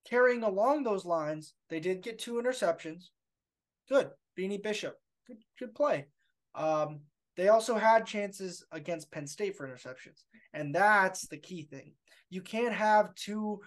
carrying 0.08 0.42
along 0.42 0.84
those 0.84 1.04
lines, 1.04 1.54
they 1.68 1.80
did 1.80 2.02
get 2.02 2.18
two 2.18 2.34
interceptions. 2.34 3.08
Good. 3.88 4.10
Beanie 4.38 4.62
Bishop. 4.62 4.96
Good 5.26 5.38
good 5.58 5.74
play. 5.74 6.06
Um, 6.54 7.00
they 7.36 7.48
also 7.48 7.76
had 7.76 8.06
chances 8.06 8.64
against 8.72 9.10
Penn 9.10 9.26
State 9.26 9.56
for 9.56 9.66
interceptions. 9.66 10.24
And 10.52 10.74
that's 10.74 11.26
the 11.28 11.38
key 11.38 11.62
thing. 11.62 11.94
You 12.30 12.42
can't 12.42 12.74
have 12.74 13.14
two 13.14 13.60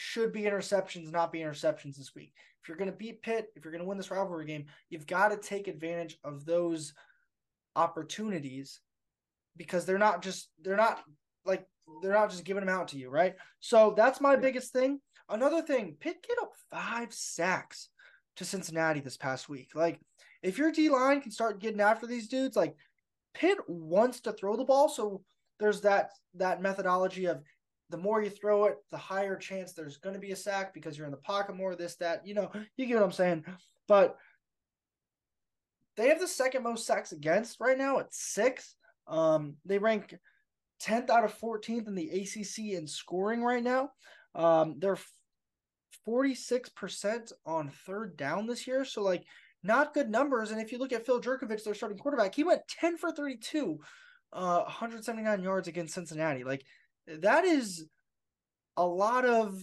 should 0.00 0.32
be 0.32 0.42
interceptions, 0.42 1.12
not 1.12 1.30
be 1.30 1.40
interceptions 1.40 1.96
this 1.96 2.14
week. 2.14 2.32
If 2.62 2.68
you're 2.68 2.78
going 2.78 2.90
to 2.90 2.96
beat 2.96 3.20
Pitt, 3.20 3.48
if 3.54 3.64
you're 3.64 3.72
going 3.72 3.82
to 3.82 3.88
win 3.88 3.98
this 3.98 4.10
rivalry 4.10 4.46
game, 4.46 4.64
you've 4.88 5.06
got 5.06 5.28
to 5.28 5.36
take 5.36 5.68
advantage 5.68 6.18
of 6.24 6.46
those 6.46 6.94
opportunities 7.76 8.80
because 9.58 9.84
they're 9.84 9.98
not 9.98 10.22
just 10.22 10.48
they're 10.62 10.76
not 10.76 11.02
like 11.44 11.66
they're 12.00 12.14
not 12.14 12.30
just 12.30 12.44
giving 12.44 12.64
them 12.64 12.74
out 12.74 12.88
to 12.88 12.96
you, 12.96 13.10
right? 13.10 13.34
So 13.60 13.92
that's 13.94 14.22
my 14.22 14.36
biggest 14.36 14.72
thing. 14.72 15.00
Another 15.28 15.60
thing, 15.60 15.96
Pitt 16.00 16.24
get 16.26 16.38
up 16.40 16.52
five 16.70 17.12
sacks 17.12 17.90
to 18.36 18.44
Cincinnati 18.46 19.00
this 19.00 19.18
past 19.18 19.50
week. 19.50 19.70
Like, 19.74 20.00
if 20.42 20.56
your 20.56 20.72
D 20.72 20.88
line 20.88 21.20
can 21.20 21.30
start 21.30 21.60
getting 21.60 21.80
after 21.80 22.06
these 22.06 22.28
dudes, 22.28 22.56
like 22.56 22.74
Pitt 23.34 23.58
wants 23.68 24.20
to 24.20 24.32
throw 24.32 24.56
the 24.56 24.64
ball, 24.64 24.88
so 24.88 25.22
there's 25.58 25.82
that 25.82 26.10
that 26.34 26.62
methodology 26.62 27.26
of 27.26 27.42
the 27.90 27.98
more 27.98 28.22
you 28.22 28.30
throw 28.30 28.64
it, 28.66 28.76
the 28.90 28.96
higher 28.96 29.36
chance 29.36 29.72
there's 29.72 29.98
going 29.98 30.14
to 30.14 30.20
be 30.20 30.32
a 30.32 30.36
sack 30.36 30.72
because 30.72 30.96
you're 30.96 31.06
in 31.06 31.12
the 31.12 31.18
pocket 31.18 31.56
more. 31.56 31.74
This, 31.74 31.96
that, 31.96 32.26
you 32.26 32.34
know, 32.34 32.50
you 32.76 32.86
get 32.86 32.94
what 32.94 33.04
I'm 33.04 33.12
saying. 33.12 33.44
But 33.88 34.16
they 35.96 36.08
have 36.08 36.20
the 36.20 36.28
second 36.28 36.62
most 36.62 36.86
sacks 36.86 37.12
against 37.12 37.58
right 37.60 37.76
now 37.76 37.98
at 37.98 38.14
six. 38.14 38.76
Um, 39.06 39.56
they 39.64 39.78
rank 39.78 40.16
10th 40.82 41.10
out 41.10 41.24
of 41.24 41.38
14th 41.38 41.88
in 41.88 41.94
the 41.94 42.08
ACC 42.08 42.76
in 42.78 42.86
scoring 42.86 43.42
right 43.42 43.62
now. 43.62 43.90
Um, 44.34 44.76
they're 44.78 44.98
46% 46.08 47.32
on 47.44 47.70
third 47.86 48.16
down 48.16 48.46
this 48.46 48.66
year. 48.66 48.84
So, 48.84 49.02
like, 49.02 49.24
not 49.62 49.94
good 49.94 50.08
numbers. 50.08 50.50
And 50.50 50.60
if 50.60 50.72
you 50.72 50.78
look 50.78 50.92
at 50.92 51.04
Phil 51.04 51.20
Jurkovec, 51.20 51.62
their 51.62 51.74
starting 51.74 51.98
quarterback, 51.98 52.34
he 52.34 52.44
went 52.44 52.62
10 52.68 52.96
for 52.96 53.12
32, 53.12 53.78
uh, 54.32 54.62
179 54.62 55.42
yards 55.42 55.68
against 55.68 55.94
Cincinnati. 55.94 56.44
Like, 56.44 56.64
that 57.18 57.44
is 57.44 57.86
a 58.76 58.86
lot 58.86 59.24
of 59.24 59.60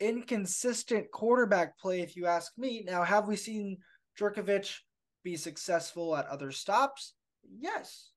inconsistent 0.00 1.10
quarterback 1.10 1.78
play, 1.78 2.00
if 2.00 2.16
you 2.16 2.26
ask 2.26 2.52
me. 2.58 2.84
Now, 2.86 3.02
have 3.02 3.28
we 3.28 3.36
seen 3.36 3.78
Jurkovec 4.18 4.72
be 5.22 5.36
successful 5.36 6.16
at 6.16 6.26
other 6.26 6.50
stops? 6.50 7.14
Yes. 7.58 8.10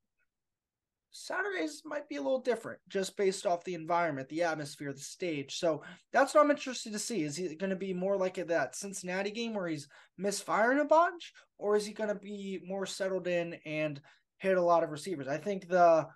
Saturdays 1.11 1.81
might 1.85 2.07
be 2.07 2.17
a 2.17 2.21
little 2.21 2.41
different 2.41 2.79
just 2.87 3.17
based 3.17 3.45
off 3.45 3.63
the 3.63 3.73
environment, 3.73 4.29
the 4.29 4.43
atmosphere, 4.43 4.93
the 4.93 4.99
stage. 4.99 5.57
So 5.57 5.81
that's 6.13 6.33
what 6.33 6.43
I'm 6.43 6.51
interested 6.51 6.93
to 6.93 6.99
see. 6.99 7.23
Is 7.23 7.35
he 7.35 7.55
going 7.55 7.71
to 7.71 7.75
be 7.75 7.93
more 7.93 8.15
like 8.15 8.35
that 8.35 8.75
Cincinnati 8.75 9.31
game 9.31 9.53
where 9.53 9.67
he's 9.67 9.87
misfiring 10.17 10.79
a 10.79 10.85
bunch, 10.85 11.33
or 11.57 11.75
is 11.75 11.85
he 11.85 11.93
going 11.93 12.09
to 12.09 12.15
be 12.15 12.61
more 12.63 12.85
settled 12.85 13.27
in 13.27 13.57
and 13.65 13.99
hit 14.37 14.57
a 14.57 14.61
lot 14.61 14.83
of 14.83 14.91
receivers? 14.91 15.27
I 15.27 15.37
think 15.37 15.67
the 15.67 16.07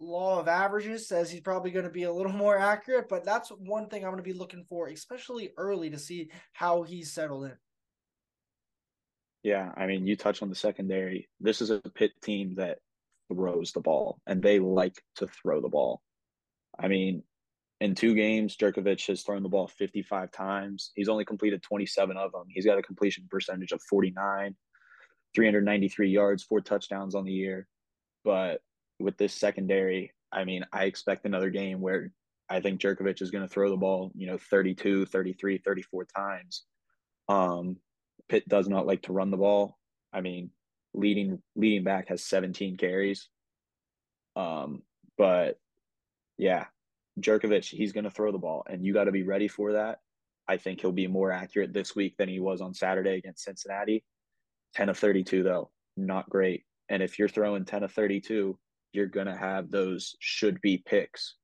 law 0.00 0.40
of 0.40 0.48
averages 0.48 1.08
says 1.08 1.30
he's 1.30 1.40
probably 1.40 1.70
going 1.70 1.84
to 1.84 1.90
be 1.90 2.04
a 2.04 2.12
little 2.12 2.32
more 2.44 2.58
accurate, 2.58 3.08
but 3.08 3.24
that's 3.24 3.50
one 3.50 3.88
thing 3.88 4.04
I'm 4.04 4.10
going 4.10 4.22
to 4.22 4.30
be 4.30 4.38
looking 4.38 4.64
for, 4.68 4.88
especially 4.88 5.50
early 5.56 5.90
to 5.90 5.98
see 5.98 6.30
how 6.52 6.82
he's 6.82 7.12
settled 7.12 7.44
in. 7.44 7.56
Yeah, 9.42 9.70
I 9.76 9.86
mean, 9.86 10.06
you 10.06 10.16
touch 10.16 10.42
on 10.42 10.48
the 10.48 10.54
secondary. 10.54 11.28
This 11.40 11.60
is 11.60 11.70
a 11.70 11.80
Pitt 11.80 12.12
team 12.20 12.56
that 12.56 12.78
throws 13.32 13.72
the 13.72 13.80
ball, 13.80 14.18
and 14.26 14.42
they 14.42 14.58
like 14.58 15.00
to 15.16 15.28
throw 15.28 15.60
the 15.60 15.68
ball. 15.68 16.02
I 16.78 16.88
mean, 16.88 17.22
in 17.80 17.94
two 17.94 18.14
games, 18.14 18.56
Jurkovec 18.56 19.06
has 19.06 19.22
thrown 19.22 19.42
the 19.42 19.48
ball 19.48 19.68
55 19.68 20.32
times. 20.32 20.90
He's 20.96 21.08
only 21.08 21.24
completed 21.24 21.62
27 21.62 22.16
of 22.16 22.32
them. 22.32 22.44
He's 22.48 22.66
got 22.66 22.78
a 22.78 22.82
completion 22.82 23.28
percentage 23.30 23.70
of 23.72 23.80
49, 23.82 24.56
393 25.34 26.10
yards, 26.10 26.42
four 26.42 26.60
touchdowns 26.60 27.14
on 27.14 27.24
the 27.24 27.32
year. 27.32 27.68
But 28.24 28.60
with 28.98 29.16
this 29.16 29.34
secondary, 29.34 30.12
I 30.32 30.44
mean, 30.44 30.64
I 30.72 30.84
expect 30.84 31.24
another 31.24 31.50
game 31.50 31.80
where 31.80 32.12
I 32.48 32.60
think 32.60 32.80
Jurkovec 32.80 33.20
is 33.22 33.30
going 33.30 33.46
to 33.46 33.52
throw 33.52 33.70
the 33.70 33.76
ball, 33.76 34.10
you 34.14 34.26
know, 34.26 34.38
32, 34.38 35.06
33, 35.06 35.58
34 35.58 36.04
times. 36.04 36.64
Um, 37.28 37.76
Pitt 38.28 38.48
does 38.48 38.68
not 38.68 38.86
like 38.86 39.02
to 39.02 39.12
run 39.12 39.30
the 39.30 39.36
ball. 39.36 39.78
I 40.12 40.20
mean, 40.20 40.50
leading 40.94 41.42
leading 41.56 41.84
back 41.84 42.08
has 42.08 42.24
17 42.24 42.76
carries. 42.76 43.28
Um, 44.36 44.82
but 45.16 45.58
yeah, 46.36 46.66
Jurkovec, 47.20 47.64
he's 47.64 47.92
going 47.92 48.04
to 48.04 48.10
throw 48.10 48.32
the 48.32 48.38
ball, 48.38 48.64
and 48.68 48.84
you 48.84 48.94
got 48.94 49.04
to 49.04 49.12
be 49.12 49.24
ready 49.24 49.48
for 49.48 49.72
that. 49.72 49.98
I 50.46 50.56
think 50.56 50.80
he'll 50.80 50.92
be 50.92 51.06
more 51.06 51.30
accurate 51.30 51.74
this 51.74 51.94
week 51.94 52.16
than 52.16 52.28
he 52.28 52.40
was 52.40 52.60
on 52.60 52.72
Saturday 52.72 53.16
against 53.16 53.44
Cincinnati. 53.44 54.04
10 54.74 54.88
of 54.88 54.98
32, 54.98 55.42
though, 55.42 55.70
not 55.96 56.30
great. 56.30 56.64
And 56.88 57.02
if 57.02 57.18
you're 57.18 57.28
throwing 57.28 57.64
10 57.66 57.82
of 57.82 57.92
32, 57.92 58.58
you're 58.92 59.06
going 59.06 59.26
to 59.26 59.36
have 59.36 59.70
those 59.70 60.16
should 60.20 60.60
be 60.60 60.78
picks. 60.78 61.36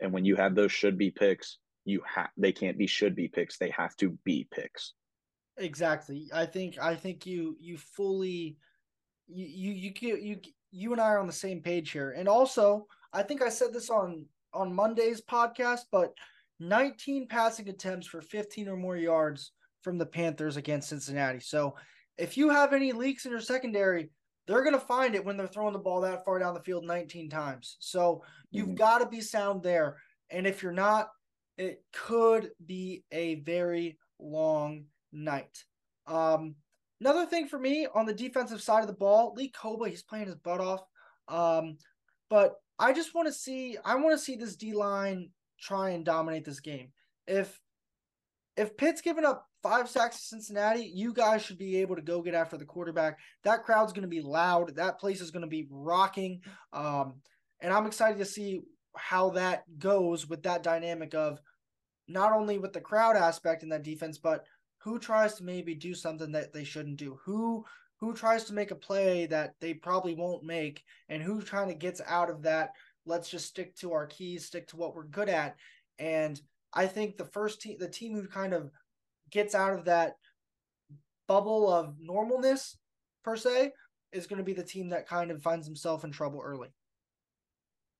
And 0.00 0.12
when 0.12 0.24
you 0.24 0.36
have 0.36 0.54
those 0.54 0.72
should 0.72 0.98
be 0.98 1.10
picks, 1.10 1.58
you 1.84 2.02
have 2.12 2.30
they 2.36 2.52
can't 2.52 2.78
be 2.78 2.86
should 2.86 3.14
be 3.14 3.28
picks. 3.28 3.58
They 3.58 3.70
have 3.70 3.94
to 3.96 4.18
be 4.24 4.48
picks. 4.50 4.94
Exactly. 5.58 6.28
I 6.32 6.46
think 6.46 6.78
I 6.80 6.94
think 6.94 7.26
you 7.26 7.56
you 7.60 7.78
fully 7.78 8.56
you 9.28 9.72
you 9.72 9.92
you 10.00 10.16
you 10.16 10.40
you 10.70 10.92
and 10.92 11.00
I 11.00 11.10
are 11.10 11.20
on 11.20 11.26
the 11.26 11.32
same 11.32 11.60
page 11.60 11.90
here. 11.92 12.10
And 12.10 12.28
also, 12.28 12.86
I 13.12 13.22
think 13.22 13.42
I 13.42 13.48
said 13.48 13.72
this 13.72 13.90
on 13.90 14.26
on 14.52 14.74
Monday's 14.74 15.20
podcast, 15.20 15.82
but 15.90 16.12
19 16.60 17.26
passing 17.28 17.68
attempts 17.68 18.06
for 18.06 18.20
15 18.20 18.68
or 18.68 18.76
more 18.76 18.96
yards 18.96 19.52
from 19.82 19.98
the 19.98 20.06
Panthers 20.06 20.56
against 20.56 20.88
Cincinnati. 20.88 21.40
So, 21.40 21.76
if 22.16 22.36
you 22.36 22.48
have 22.50 22.72
any 22.72 22.92
leaks 22.92 23.24
in 23.24 23.32
your 23.32 23.40
secondary, 23.40 24.10
they're 24.46 24.62
going 24.62 24.74
to 24.74 24.80
find 24.80 25.14
it 25.14 25.24
when 25.24 25.36
they're 25.36 25.46
throwing 25.46 25.72
the 25.72 25.78
ball 25.78 26.00
that 26.02 26.24
far 26.24 26.38
down 26.38 26.54
the 26.54 26.60
field 26.60 26.84
19 26.84 27.30
times. 27.30 27.76
So, 27.80 28.22
you've 28.50 28.66
mm-hmm. 28.66 28.76
got 28.76 28.98
to 28.98 29.06
be 29.06 29.20
sound 29.20 29.62
there. 29.62 29.96
And 30.30 30.46
if 30.46 30.62
you're 30.62 30.72
not, 30.72 31.08
it 31.56 31.82
could 31.92 32.50
be 32.64 33.04
a 33.12 33.36
very 33.36 33.98
long 34.18 34.84
night. 35.12 35.64
Um, 36.06 36.56
Another 37.04 37.26
thing 37.26 37.48
for 37.48 37.58
me 37.58 37.86
on 37.94 38.06
the 38.06 38.14
defensive 38.14 38.62
side 38.62 38.80
of 38.80 38.86
the 38.86 38.94
ball, 38.94 39.34
Lee 39.36 39.52
Kpogba, 39.52 39.88
he's 39.88 40.02
playing 40.02 40.24
his 40.24 40.36
butt 40.36 40.60
off. 40.60 40.80
Um, 41.28 41.76
but 42.30 42.54
I 42.78 42.94
just 42.94 43.14
want 43.14 43.28
to 43.28 43.32
see, 43.34 43.76
I 43.84 43.96
want 43.96 44.18
to 44.18 44.24
see 44.24 44.36
this 44.36 44.56
D 44.56 44.72
line 44.72 45.28
try 45.60 45.90
and 45.90 46.02
dominate 46.02 46.44
this 46.46 46.60
game. 46.60 46.92
If 47.26 47.60
if 48.56 48.76
Pitt's 48.76 49.00
giving 49.00 49.24
up 49.24 49.46
five 49.62 49.88
sacks 49.88 50.16
to 50.16 50.22
Cincinnati, 50.22 50.90
you 50.94 51.12
guys 51.12 51.42
should 51.42 51.58
be 51.58 51.76
able 51.78 51.96
to 51.96 52.02
go 52.02 52.22
get 52.22 52.34
after 52.34 52.56
the 52.56 52.64
quarterback. 52.64 53.18
That 53.42 53.64
crowd's 53.64 53.92
going 53.92 54.02
to 54.02 54.08
be 54.08 54.20
loud. 54.20 54.76
That 54.76 55.00
place 55.00 55.20
is 55.20 55.30
going 55.30 55.42
to 55.42 55.48
be 55.48 55.66
rocking. 55.70 56.40
Um, 56.72 57.14
and 57.60 57.72
I'm 57.72 57.86
excited 57.86 58.18
to 58.18 58.24
see 58.24 58.60
how 58.96 59.30
that 59.30 59.64
goes 59.78 60.28
with 60.28 60.42
that 60.44 60.62
dynamic 60.62 61.14
of 61.14 61.40
not 62.06 62.32
only 62.32 62.58
with 62.58 62.72
the 62.72 62.80
crowd 62.80 63.16
aspect 63.16 63.62
in 63.62 63.70
that 63.70 63.82
defense, 63.82 64.18
but 64.18 64.44
who 64.84 64.98
tries 64.98 65.34
to 65.34 65.44
maybe 65.44 65.74
do 65.74 65.94
something 65.94 66.30
that 66.32 66.52
they 66.52 66.62
shouldn't 66.62 66.98
do 66.98 67.18
who 67.24 67.64
who 68.00 68.12
tries 68.12 68.44
to 68.44 68.52
make 68.52 68.70
a 68.70 68.76
play 68.76 69.24
that 69.24 69.54
they 69.60 69.72
probably 69.72 70.14
won't 70.14 70.44
make 70.44 70.82
and 71.08 71.22
who 71.22 71.40
kind 71.40 71.70
of 71.70 71.78
gets 71.78 72.02
out 72.06 72.28
of 72.28 72.42
that 72.42 72.72
let's 73.06 73.30
just 73.30 73.46
stick 73.46 73.74
to 73.74 73.92
our 73.92 74.06
keys 74.06 74.44
stick 74.44 74.68
to 74.68 74.76
what 74.76 74.94
we're 74.94 75.04
good 75.04 75.30
at 75.30 75.56
and 75.98 76.40
i 76.74 76.86
think 76.86 77.16
the 77.16 77.24
first 77.24 77.60
team 77.60 77.76
the 77.78 77.88
team 77.88 78.14
who 78.14 78.26
kind 78.26 78.52
of 78.52 78.70
gets 79.30 79.54
out 79.54 79.72
of 79.72 79.84
that 79.84 80.14
bubble 81.26 81.72
of 81.72 81.94
normalness 81.98 82.76
per 83.24 83.36
se 83.36 83.72
is 84.12 84.26
going 84.26 84.38
to 84.38 84.44
be 84.44 84.52
the 84.52 84.62
team 84.62 84.90
that 84.90 85.08
kind 85.08 85.30
of 85.30 85.42
finds 85.42 85.66
himself 85.66 86.04
in 86.04 86.10
trouble 86.10 86.40
early 86.44 86.68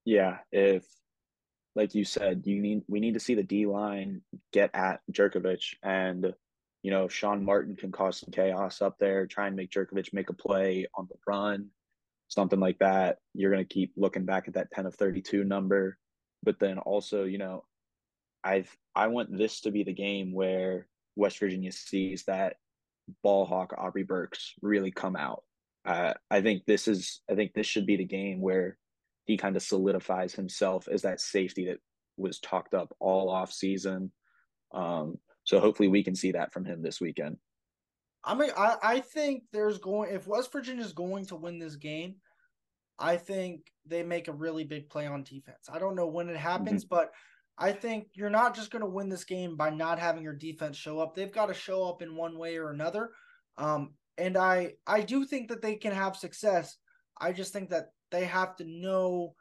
yeah 0.05 0.39
if 0.53 0.85
like 1.75 1.95
you 1.95 2.05
said 2.05 2.43
you 2.45 2.61
need 2.61 2.83
we 2.89 3.01
need 3.01 3.15
to 3.15 3.21
see 3.21 3.35
the 3.35 3.43
d 3.43 3.67
line 3.67 4.21
get 4.53 4.71
at 4.75 5.01
Jurkovec 5.11 5.75
and 5.83 6.35
you 6.85 6.91
know, 6.91 7.09
Sean 7.09 7.43
Martin 7.43 7.75
can 7.75 7.91
cause 7.91 8.19
some 8.19 8.31
chaos 8.31 8.83
up 8.83 8.99
there, 8.99 9.27
try 9.27 9.47
and 9.47 9.57
make 9.57 9.71
Jurkovec 9.71 10.13
make 10.13 10.29
a 10.29 10.35
play 10.35 10.87
on 10.95 11.09
the 11.11 11.17
run, 11.27 11.69
something 12.29 12.61
like 12.61 12.79
that. 12.81 13.17
You're 13.33 13.51
going 13.51 13.67
to 13.67 13.75
keep 13.75 13.95
looking 13.97 14.27
back 14.27 14.49
at 14.49 14.55
that 14.55 14.71
10 14.71 14.85
of 14.85 14.95
32 14.95 15.45
number. 15.45 15.97
But 16.43 16.61
then 16.61 16.77
also, 16.77 17.25
you 17.25 17.39
know, 17.39 17.65
I've 18.45 18.75
I 18.95 19.09
want 19.09 19.37
this 19.37 19.61
to 19.63 19.71
be 19.71 19.83
the 19.83 19.93
game 19.93 20.33
where 20.33 20.87
West 21.17 21.39
Virginia 21.41 21.73
sees 21.73 22.25
that 22.25 22.57
ball 23.23 23.45
hawk 23.45 23.75
Aubrey 23.77 24.03
Burks 24.03 24.55
really 24.63 24.91
come 24.91 25.17
out. 25.17 25.43
Uh, 25.85 26.15
I 26.31 26.41
think 26.41 26.65
this 26.67 26.87
is 26.87 27.23
I 27.31 27.35
think 27.35 27.55
this 27.55 27.67
should 27.67 27.87
be 27.87 27.97
the 27.97 28.05
game 28.05 28.41
where 28.41 28.79
he 29.25 29.37
kind 29.37 29.57
of 29.57 29.63
solidifies 29.63 30.35
himself 30.35 30.87
as 30.89 31.03
that 31.03 31.21
safety 31.21 31.67
that 31.67 31.79
was 32.17 32.39
talked 32.41 32.75
up 32.75 32.95
all 33.01 33.31
off 33.31 33.53
season. 33.53 34.13
Um, 34.73 35.19
so 35.45 35.61
hopefully 35.61 35.89
we 35.89 36.05
can 36.05 36.15
see 36.15 36.33
that 36.33 36.53
from 36.53 36.65
him 36.65 36.83
this 36.83 37.01
weekend. 37.01 37.39
I 38.23 38.35
mean, 38.35 38.51
I, 38.57 38.77
I 38.83 39.01
think 39.01 39.45
there's 39.53 39.79
going 39.79 40.15
if 40.15 40.27
West 40.27 40.53
Virginia 40.53 40.85
is 40.85 40.93
going 40.93 41.27
to 41.27 41.37
win 41.37 41.59
this 41.59 41.77
game, 41.77 42.17
I 42.99 43.17
think 43.17 43.71
they 43.87 44.03
make 44.03 44.29
a 44.29 44.33
really 44.33 44.65
big 44.65 44.89
play 44.89 45.07
on 45.07 45.23
defense. 45.23 45.69
I 45.71 45.79
don't 45.79 45.97
know 45.97 46.07
when 46.07 46.29
it 46.29 46.37
happens, 46.37 46.85
mm-hmm. 46.85 46.95
but 46.95 47.13
I 47.57 47.73
think 47.73 48.09
you're 48.15 48.31
not 48.31 48.55
just 48.55 48.71
going 48.71 48.83
to 48.83 48.91
win 48.91 49.09
this 49.09 49.25
game 49.25 49.57
by 49.57 49.71
not 49.71 49.99
having 49.99 50.23
your 50.23 50.35
defense 50.35 50.77
show 50.77 50.99
up. 50.99 51.15
They've 51.15 51.33
got 51.33 51.47
to 51.47 51.55
show 51.55 51.89
up 51.89 52.03
in 52.03 52.17
one 52.17 52.37
way 52.37 52.57
or 52.57 52.71
another. 52.71 53.11
Um, 53.57 53.95
and 54.19 54.37
I 54.37 54.73
I 54.87 55.03
do 55.03 55.25
think 55.25 55.49
that 55.49 55.63
they 55.63 55.77
can 55.77 55.93
have 55.93 56.17
success. 56.17 56.77
I 57.21 57.33
just 57.33 57.53
think 57.53 57.71
that 57.71 57.91
they 58.11 58.25
have 58.25 58.57
to 58.57 58.65
know 58.65 59.35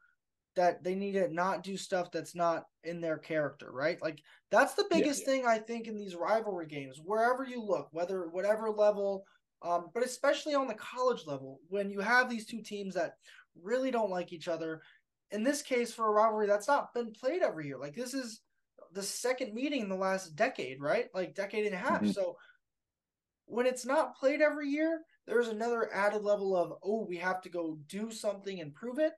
that 0.56 0.84
they 0.84 0.94
need 0.94 1.14
to 1.14 1.34
not 1.34 1.64
do 1.64 1.76
stuff 1.76 2.12
that's 2.12 2.36
not 2.36 2.66
in 2.84 3.02
their 3.02 3.18
character, 3.18 3.72
right? 3.72 4.00
Like 4.02 4.20
that's 4.52 4.76
the 4.76 4.86
biggest 4.90 5.24
yeah, 5.26 5.34
yeah. 5.34 5.40
thing 5.40 5.48
I 5.48 5.58
think 5.58 5.88
in 5.88 5.98
these 5.98 6.16
rivalry 6.16 6.68
games, 6.68 7.00
wherever 7.04 7.44
you 7.44 7.64
look, 7.64 7.88
whether 7.92 8.28
whatever 8.30 8.70
level, 8.70 9.26
um, 9.64 9.90
but 9.94 10.04
especially 10.04 10.54
on 10.54 10.68
the 10.68 10.76
college 10.76 11.26
level, 11.26 11.60
when 11.70 11.90
you 11.90 12.02
have 12.02 12.30
these 12.30 12.46
two 12.46 12.62
teams 12.62 12.94
that 12.94 13.14
really 13.62 13.92
don't 13.92 14.10
like 14.10 14.34
each 14.34 14.48
other. 14.48 14.82
In 15.34 15.44
this 15.44 15.62
case, 15.62 15.94
for 15.94 16.08
a 16.08 16.12
rivalry 16.12 16.48
that's 16.48 16.68
not 16.68 16.94
been 16.94 17.12
played 17.12 17.42
every 17.42 17.68
year, 17.68 17.78
like 17.78 17.96
this 17.96 18.14
is 18.14 18.40
the 18.94 19.04
second 19.04 19.54
meeting 19.54 19.82
in 19.82 19.90
the 19.90 19.96
last 19.96 20.36
decade, 20.36 20.80
right? 20.80 21.08
Like 21.14 21.36
decade 21.36 21.66
and 21.66 21.76
a 21.76 21.78
half. 21.78 22.02
Mm-hmm. 22.02 22.12
So 22.12 22.38
when 23.46 23.66
it's 23.66 23.86
not 23.86 24.16
played 24.16 24.42
every 24.42 24.70
year, 24.70 25.02
there's 25.26 25.48
another 25.48 25.92
added 25.94 26.24
level 26.24 26.56
of 26.56 26.74
oh, 26.84 27.06
we 27.08 27.18
have 27.18 27.42
to 27.42 27.50
go 27.50 27.78
do 27.88 28.12
something 28.12 28.62
and 28.62 28.74
prove 28.74 29.00
it. 29.00 29.14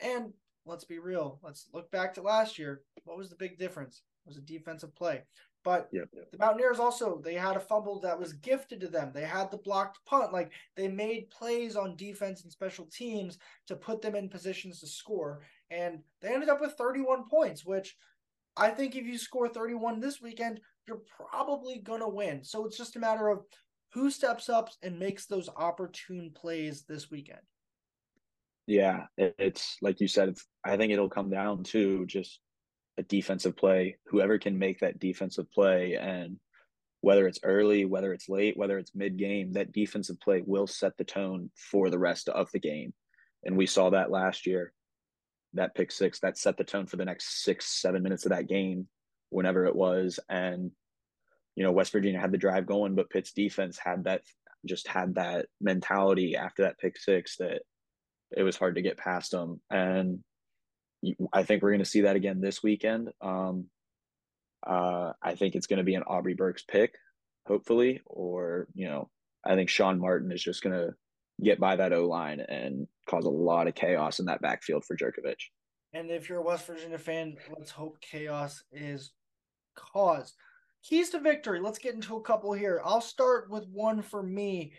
And 0.00 0.32
let's 0.66 0.84
be 0.84 0.98
real. 0.98 1.38
Let's 1.42 1.68
look 1.72 1.90
back 1.90 2.14
to 2.14 2.22
last 2.22 2.58
year. 2.58 2.82
What 3.04 3.16
was 3.16 3.30
the 3.30 3.36
big 3.36 3.58
difference? 3.58 4.02
It 4.26 4.28
was 4.28 4.38
a 4.38 4.42
defensive 4.42 4.94
play. 4.94 5.22
But 5.62 5.88
yep. 5.92 6.08
the 6.12 6.38
Mountaineers 6.38 6.78
also 6.78 7.20
they 7.22 7.34
had 7.34 7.56
a 7.56 7.60
fumble 7.60 8.00
that 8.00 8.18
was 8.18 8.32
gifted 8.32 8.80
to 8.80 8.88
them. 8.88 9.10
They 9.12 9.24
had 9.24 9.50
the 9.50 9.58
blocked 9.58 9.98
punt. 10.06 10.32
Like 10.32 10.52
they 10.76 10.88
made 10.88 11.30
plays 11.30 11.76
on 11.76 11.96
defense 11.96 12.42
and 12.42 12.52
special 12.52 12.86
teams 12.86 13.38
to 13.66 13.76
put 13.76 14.00
them 14.00 14.14
in 14.14 14.28
positions 14.28 14.80
to 14.80 14.86
score. 14.86 15.42
And 15.70 16.00
they 16.22 16.32
ended 16.32 16.48
up 16.48 16.60
with 16.60 16.72
31 16.72 17.28
points, 17.28 17.64
which 17.64 17.96
I 18.56 18.70
think 18.70 18.96
if 18.96 19.04
you 19.04 19.18
score 19.18 19.48
31 19.48 20.00
this 20.00 20.20
weekend, 20.20 20.60
you're 20.86 21.02
probably 21.30 21.78
gonna 21.78 22.08
win. 22.08 22.42
So 22.42 22.64
it's 22.64 22.78
just 22.78 22.96
a 22.96 23.00
matter 23.00 23.28
of 23.28 23.44
who 23.92 24.10
steps 24.10 24.48
up 24.48 24.70
and 24.82 24.98
makes 24.98 25.26
those 25.26 25.48
opportune 25.56 26.30
plays 26.34 26.84
this 26.84 27.10
weekend. 27.10 27.40
Yeah, 28.66 29.06
it's 29.16 29.76
like 29.82 30.00
you 30.00 30.08
said. 30.08 30.28
it's 30.28 30.46
I 30.64 30.76
think 30.76 30.92
it'll 30.92 31.08
come 31.08 31.28
down 31.28 31.64
to 31.64 32.06
just 32.06 32.40
a 33.00 33.02
defensive 33.02 33.56
play. 33.56 33.96
Whoever 34.06 34.38
can 34.38 34.58
make 34.58 34.80
that 34.80 35.00
defensive 35.00 35.50
play, 35.50 35.94
and 35.94 36.38
whether 37.00 37.26
it's 37.26 37.40
early, 37.42 37.86
whether 37.86 38.12
it's 38.12 38.28
late, 38.28 38.56
whether 38.56 38.78
it's 38.78 38.94
mid 38.94 39.16
game, 39.16 39.54
that 39.54 39.72
defensive 39.72 40.20
play 40.20 40.42
will 40.46 40.66
set 40.66 40.96
the 40.96 41.04
tone 41.04 41.50
for 41.56 41.88
the 41.88 41.98
rest 41.98 42.28
of 42.28 42.50
the 42.52 42.60
game. 42.60 42.92
And 43.42 43.56
we 43.56 43.66
saw 43.66 43.90
that 43.90 44.10
last 44.10 44.46
year. 44.46 44.72
That 45.54 45.74
pick 45.74 45.90
six 45.90 46.20
that 46.20 46.38
set 46.38 46.56
the 46.56 46.62
tone 46.62 46.86
for 46.86 46.96
the 46.96 47.04
next 47.04 47.42
six, 47.42 47.66
seven 47.66 48.04
minutes 48.04 48.24
of 48.24 48.30
that 48.30 48.46
game, 48.46 48.86
whenever 49.30 49.64
it 49.64 49.74
was. 49.74 50.20
And 50.28 50.70
you 51.56 51.64
know, 51.64 51.72
West 51.72 51.90
Virginia 51.90 52.20
had 52.20 52.30
the 52.30 52.38
drive 52.38 52.66
going, 52.66 52.94
but 52.94 53.10
Pitt's 53.10 53.32
defense 53.32 53.76
had 53.76 54.04
that 54.04 54.22
just 54.66 54.86
had 54.86 55.14
that 55.14 55.46
mentality 55.60 56.36
after 56.36 56.62
that 56.62 56.78
pick 56.78 56.98
six 56.98 57.38
that 57.38 57.62
it 58.36 58.42
was 58.42 58.56
hard 58.56 58.76
to 58.76 58.82
get 58.82 58.98
past 58.98 59.32
them. 59.32 59.60
And 59.70 60.20
I 61.32 61.42
think 61.42 61.62
we're 61.62 61.70
going 61.70 61.80
to 61.80 61.84
see 61.84 62.02
that 62.02 62.16
again 62.16 62.40
this 62.40 62.62
weekend. 62.62 63.10
Um, 63.20 63.66
uh, 64.66 65.12
I 65.22 65.34
think 65.34 65.54
it's 65.54 65.66
going 65.66 65.78
to 65.78 65.84
be 65.84 65.94
an 65.94 66.02
Aubrey 66.02 66.34
Burks 66.34 66.62
pick, 66.62 66.94
hopefully, 67.46 68.00
or 68.06 68.68
you 68.74 68.86
know, 68.86 69.08
I 69.44 69.54
think 69.54 69.70
Sean 69.70 69.98
Martin 69.98 70.30
is 70.32 70.42
just 70.42 70.62
going 70.62 70.76
to 70.76 70.94
get 71.42 71.58
by 71.58 71.76
that 71.76 71.92
O 71.92 72.06
line 72.06 72.40
and 72.40 72.86
cause 73.08 73.24
a 73.24 73.30
lot 73.30 73.66
of 73.66 73.74
chaos 73.74 74.18
in 74.18 74.26
that 74.26 74.42
backfield 74.42 74.84
for 74.84 74.96
Jurkovec. 74.96 75.36
And 75.92 76.10
if 76.10 76.28
you're 76.28 76.38
a 76.38 76.42
West 76.42 76.66
Virginia 76.66 76.98
fan, 76.98 77.36
let's 77.56 77.70
hope 77.70 78.00
chaos 78.00 78.62
is 78.70 79.12
caused. 79.74 80.34
Keys 80.82 81.10
to 81.10 81.20
victory. 81.20 81.60
Let's 81.60 81.78
get 81.78 81.94
into 81.94 82.16
a 82.16 82.22
couple 82.22 82.52
here. 82.52 82.80
I'll 82.84 83.00
start 83.00 83.50
with 83.50 83.66
one 83.72 84.02
for 84.02 84.22
me. 84.22 84.72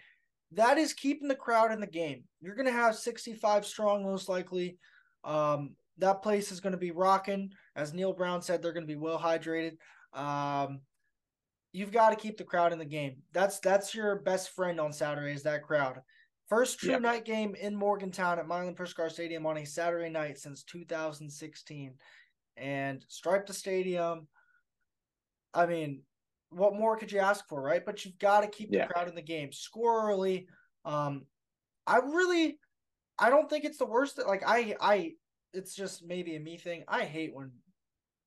That 0.54 0.78
is 0.78 0.94
keeping 0.94 1.28
the 1.28 1.36
crowd 1.36 1.72
in 1.72 1.80
the 1.80 1.88
game. 1.88 2.24
You're 2.42 2.56
going 2.56 2.68
to 2.68 2.72
have 2.72 2.96
65 2.96 3.66
strong, 3.66 4.04
most 4.04 4.30
likely. 4.30 4.78
Um, 5.24 5.76
that 6.02 6.22
place 6.22 6.52
is 6.52 6.60
going 6.60 6.74
to 6.74 6.78
be 6.78 6.92
rocking. 6.92 7.52
As 7.76 7.94
Neal 7.94 8.14
Brown 8.14 8.42
said, 8.42 8.62
they're 8.62 8.74
going 8.74 8.86
to 8.86 8.94
be 8.94 9.00
well 9.00 9.20
hydrated. 9.20 9.78
Um, 10.14 10.82
you've 11.72 11.92
got 11.92 12.10
to 12.10 12.16
keep 12.16 12.38
the 12.38 12.44
crowd 12.44 12.74
in 12.74 12.80
the 12.80 12.86
game. 12.86 13.18
That's 13.32 13.60
that's 13.60 13.96
your 13.96 14.20
best 14.20 14.50
friend 14.50 14.80
on 14.80 14.92
Saturday 14.92 15.34
is 15.34 15.44
that 15.44 15.64
crowd. 15.64 16.02
First 16.50 16.80
true 16.80 16.92
yep. 16.92 17.02
night 17.02 17.24
game 17.24 17.56
in 17.56 17.76
Morgantown 17.76 18.38
at 18.38 18.48
Milan 18.48 18.76
Puskar 18.76 19.10
Stadium 19.10 19.46
on 19.46 19.58
a 19.58 19.66
Saturday 19.66 20.10
night 20.10 20.38
since 20.38 20.64
2016, 20.64 21.94
and 22.58 23.06
stripe 23.08 23.46
the 23.46 23.54
stadium. 23.54 24.28
I 25.54 25.66
mean, 25.66 26.02
what 26.50 26.76
more 26.76 26.98
could 26.98 27.12
you 27.12 27.20
ask 27.20 27.48
for, 27.48 27.62
right? 27.62 27.86
But 27.86 28.04
you've 28.04 28.20
got 28.20 28.42
to 28.42 28.48
keep 28.48 28.70
yeah. 28.72 28.88
the 28.88 28.94
crowd 28.94 29.08
in 29.08 29.16
the 29.16 29.22
game. 29.22 29.52
Score 29.54 30.10
early. 30.10 30.48
Um, 30.84 31.26
I 31.88 31.98
really, 31.98 32.58
I 33.18 33.30
don't 33.30 33.50
think 33.50 33.64
it's 33.64 33.78
the 33.78 33.86
worst. 33.86 34.20
Like 34.26 34.44
I, 34.46 34.76
I 34.82 35.14
it's 35.54 35.76
just 35.76 36.06
maybe 36.06 36.36
a 36.36 36.40
me 36.40 36.58
thing. 36.58 36.84
I 36.88 37.04
hate 37.04 37.34
when 37.34 37.52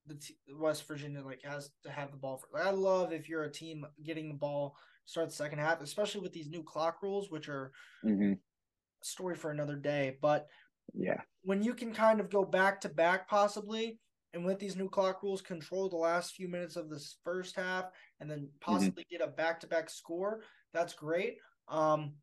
the 0.07 0.15
t- 0.15 0.37
West 0.55 0.87
Virginia 0.87 1.23
like 1.25 1.43
has 1.45 1.71
to 1.83 1.91
have 1.91 2.11
the 2.11 2.17
ball. 2.17 2.39
For, 2.39 2.59
like, 2.59 2.67
I 2.67 2.71
love 2.71 3.13
if 3.13 3.29
you're 3.29 3.45
a 3.45 3.53
team 3.53 3.87
getting 4.05 4.29
the 4.29 4.35
ball 4.35 4.77
start 5.07 5.29
the 5.29 5.35
second 5.35 5.59
half, 5.59 5.81
especially 5.81 6.21
with 6.21 6.33
these 6.33 6.49
new 6.49 6.63
clock 6.63 7.03
rules, 7.03 7.31
which 7.31 7.49
are 7.49 7.73
mm-hmm. 8.05 8.33
a 8.33 9.05
story 9.05 9.35
for 9.35 9.51
another 9.51 9.77
day. 9.77 10.17
But 10.21 10.47
yeah, 10.93 11.21
when 11.43 11.63
you 11.63 11.75
can 11.75 11.93
kind 11.93 12.21
of 12.21 12.31
go 12.31 12.45
back 12.45 12.81
to 12.83 12.89
back 12.89 13.29
possibly, 13.29 13.99
and 14.33 14.45
with 14.45 14.59
these 14.59 14.77
new 14.77 14.89
clock 14.89 15.23
rules, 15.23 15.41
control 15.41 15.89
the 15.89 15.97
last 15.97 16.35
few 16.35 16.49
minutes 16.49 16.77
of 16.77 16.91
this 16.91 17.17
first 17.25 17.57
half, 17.57 17.87
and 18.21 18.31
then 18.31 18.41
mm-hmm. 18.41 18.73
possibly 18.73 19.05
mm-hmm. 19.05 19.19
get 19.19 19.29
a 19.29 19.31
back 19.31 19.61
to 19.61 19.67
back 19.67 19.89
score, 19.89 20.41
that's 20.73 20.93
great. 20.93 21.37
Um, 21.69 22.15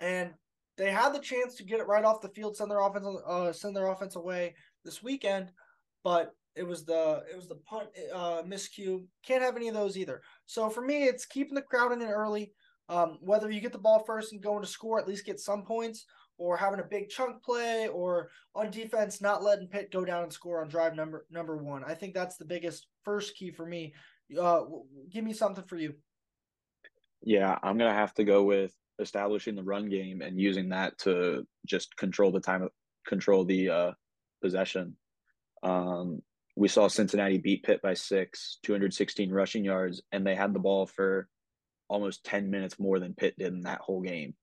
and 0.00 0.30
they 0.78 0.90
had 0.92 1.12
the 1.12 1.18
chance 1.18 1.56
to 1.56 1.64
get 1.64 1.80
it 1.80 1.88
right 1.88 2.04
off 2.04 2.22
the 2.22 2.28
field, 2.28 2.56
send 2.56 2.70
their 2.70 2.80
offense, 2.80 3.04
uh, 3.26 3.52
send 3.52 3.76
their 3.76 3.88
offense 3.88 4.16
away 4.16 4.54
this 4.84 5.02
weekend, 5.02 5.50
but 6.04 6.34
it 6.54 6.66
was 6.66 6.84
the 6.84 7.24
it 7.30 7.36
was 7.36 7.48
the 7.48 7.56
punt 7.56 7.88
uh, 8.14 8.42
miscue. 8.46 9.02
Can't 9.26 9.42
have 9.42 9.56
any 9.56 9.68
of 9.68 9.74
those 9.74 9.98
either. 9.98 10.22
So 10.46 10.70
for 10.70 10.80
me, 10.80 11.04
it's 11.04 11.26
keeping 11.26 11.54
the 11.54 11.62
crowd 11.62 11.92
in 11.92 12.00
it 12.00 12.06
early. 12.06 12.52
Um, 12.88 13.18
whether 13.20 13.50
you 13.50 13.60
get 13.60 13.72
the 13.72 13.78
ball 13.78 14.02
first 14.04 14.32
and 14.32 14.40
going 14.40 14.62
to 14.62 14.68
score, 14.68 14.98
at 14.98 15.06
least 15.06 15.26
get 15.26 15.40
some 15.40 15.62
points, 15.62 16.06
or 16.38 16.56
having 16.56 16.80
a 16.80 16.84
big 16.84 17.10
chunk 17.10 17.42
play, 17.42 17.88
or 17.88 18.30
on 18.54 18.70
defense 18.70 19.20
not 19.20 19.42
letting 19.42 19.68
Pitt 19.68 19.92
go 19.92 20.04
down 20.04 20.22
and 20.22 20.32
score 20.32 20.62
on 20.62 20.68
drive 20.68 20.94
number 20.94 21.26
number 21.30 21.56
one. 21.56 21.82
I 21.84 21.94
think 21.94 22.14
that's 22.14 22.36
the 22.36 22.44
biggest 22.44 22.86
first 23.04 23.36
key 23.36 23.50
for 23.50 23.66
me. 23.66 23.94
Uh, 24.40 24.62
give 25.10 25.24
me 25.24 25.32
something 25.32 25.64
for 25.64 25.76
you. 25.76 25.94
Yeah, 27.20 27.58
I'm 27.64 27.76
gonna 27.78 27.92
have 27.92 28.14
to 28.14 28.24
go 28.24 28.44
with 28.44 28.72
establishing 28.98 29.54
the 29.54 29.62
run 29.62 29.88
game 29.88 30.22
and 30.22 30.40
using 30.40 30.70
that 30.70 30.98
to 30.98 31.46
just 31.66 31.96
control 31.96 32.30
the 32.30 32.40
time, 32.40 32.68
control 33.06 33.44
the 33.44 33.68
uh, 33.68 33.92
possession. 34.42 34.96
Um, 35.62 36.22
we 36.56 36.68
saw 36.68 36.88
Cincinnati 36.88 37.38
beat 37.38 37.62
Pitt 37.62 37.80
by 37.82 37.94
six, 37.94 38.58
216 38.64 39.30
rushing 39.30 39.64
yards, 39.64 40.02
and 40.12 40.26
they 40.26 40.34
had 40.34 40.52
the 40.52 40.58
ball 40.58 40.86
for 40.86 41.28
almost 41.88 42.24
10 42.24 42.50
minutes 42.50 42.78
more 42.78 42.98
than 42.98 43.14
Pitt 43.14 43.34
did 43.38 43.52
in 43.52 43.62
that 43.62 43.80
whole 43.80 44.02
game. 44.02 44.34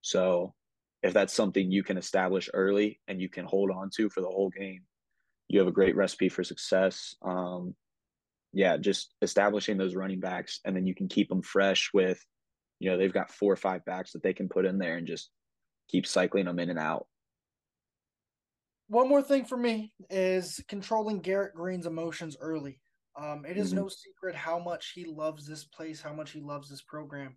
So 0.00 0.54
if 1.02 1.12
that's 1.12 1.32
something 1.32 1.70
you 1.70 1.82
can 1.82 1.96
establish 1.96 2.50
early 2.52 3.00
and 3.08 3.20
you 3.20 3.28
can 3.28 3.44
hold 3.44 3.70
on 3.70 3.90
to 3.96 4.10
for 4.10 4.20
the 4.20 4.28
whole 4.28 4.50
game, 4.50 4.82
you 5.48 5.58
have 5.58 5.68
a 5.68 5.72
great 5.72 5.96
recipe 5.96 6.28
for 6.28 6.44
success. 6.44 7.14
Um, 7.22 7.74
yeah, 8.52 8.76
just 8.76 9.14
establishing 9.22 9.78
those 9.78 9.94
running 9.94 10.20
backs, 10.20 10.60
and 10.64 10.76
then 10.76 10.86
you 10.86 10.94
can 10.94 11.08
keep 11.08 11.28
them 11.28 11.42
fresh 11.42 11.90
with 11.94 12.22
you 12.82 12.90
know 12.90 12.98
they've 12.98 13.12
got 13.12 13.30
four 13.30 13.52
or 13.52 13.56
five 13.56 13.84
backs 13.84 14.10
that 14.10 14.24
they 14.24 14.32
can 14.32 14.48
put 14.48 14.66
in 14.66 14.76
there 14.76 14.96
and 14.96 15.06
just 15.06 15.30
keep 15.88 16.04
cycling 16.04 16.46
them 16.46 16.58
in 16.58 16.68
and 16.68 16.80
out. 16.80 17.06
One 18.88 19.08
more 19.08 19.22
thing 19.22 19.44
for 19.44 19.56
me 19.56 19.92
is 20.10 20.60
controlling 20.66 21.20
Garrett 21.20 21.54
Greene's 21.54 21.86
emotions 21.86 22.36
early. 22.40 22.80
Um, 23.16 23.44
it 23.48 23.56
is 23.56 23.68
mm-hmm. 23.68 23.82
no 23.82 23.88
secret 23.88 24.34
how 24.34 24.58
much 24.58 24.92
he 24.96 25.04
loves 25.04 25.46
this 25.46 25.62
place, 25.62 26.00
how 26.00 26.12
much 26.12 26.32
he 26.32 26.40
loves 26.40 26.68
this 26.68 26.82
program. 26.82 27.36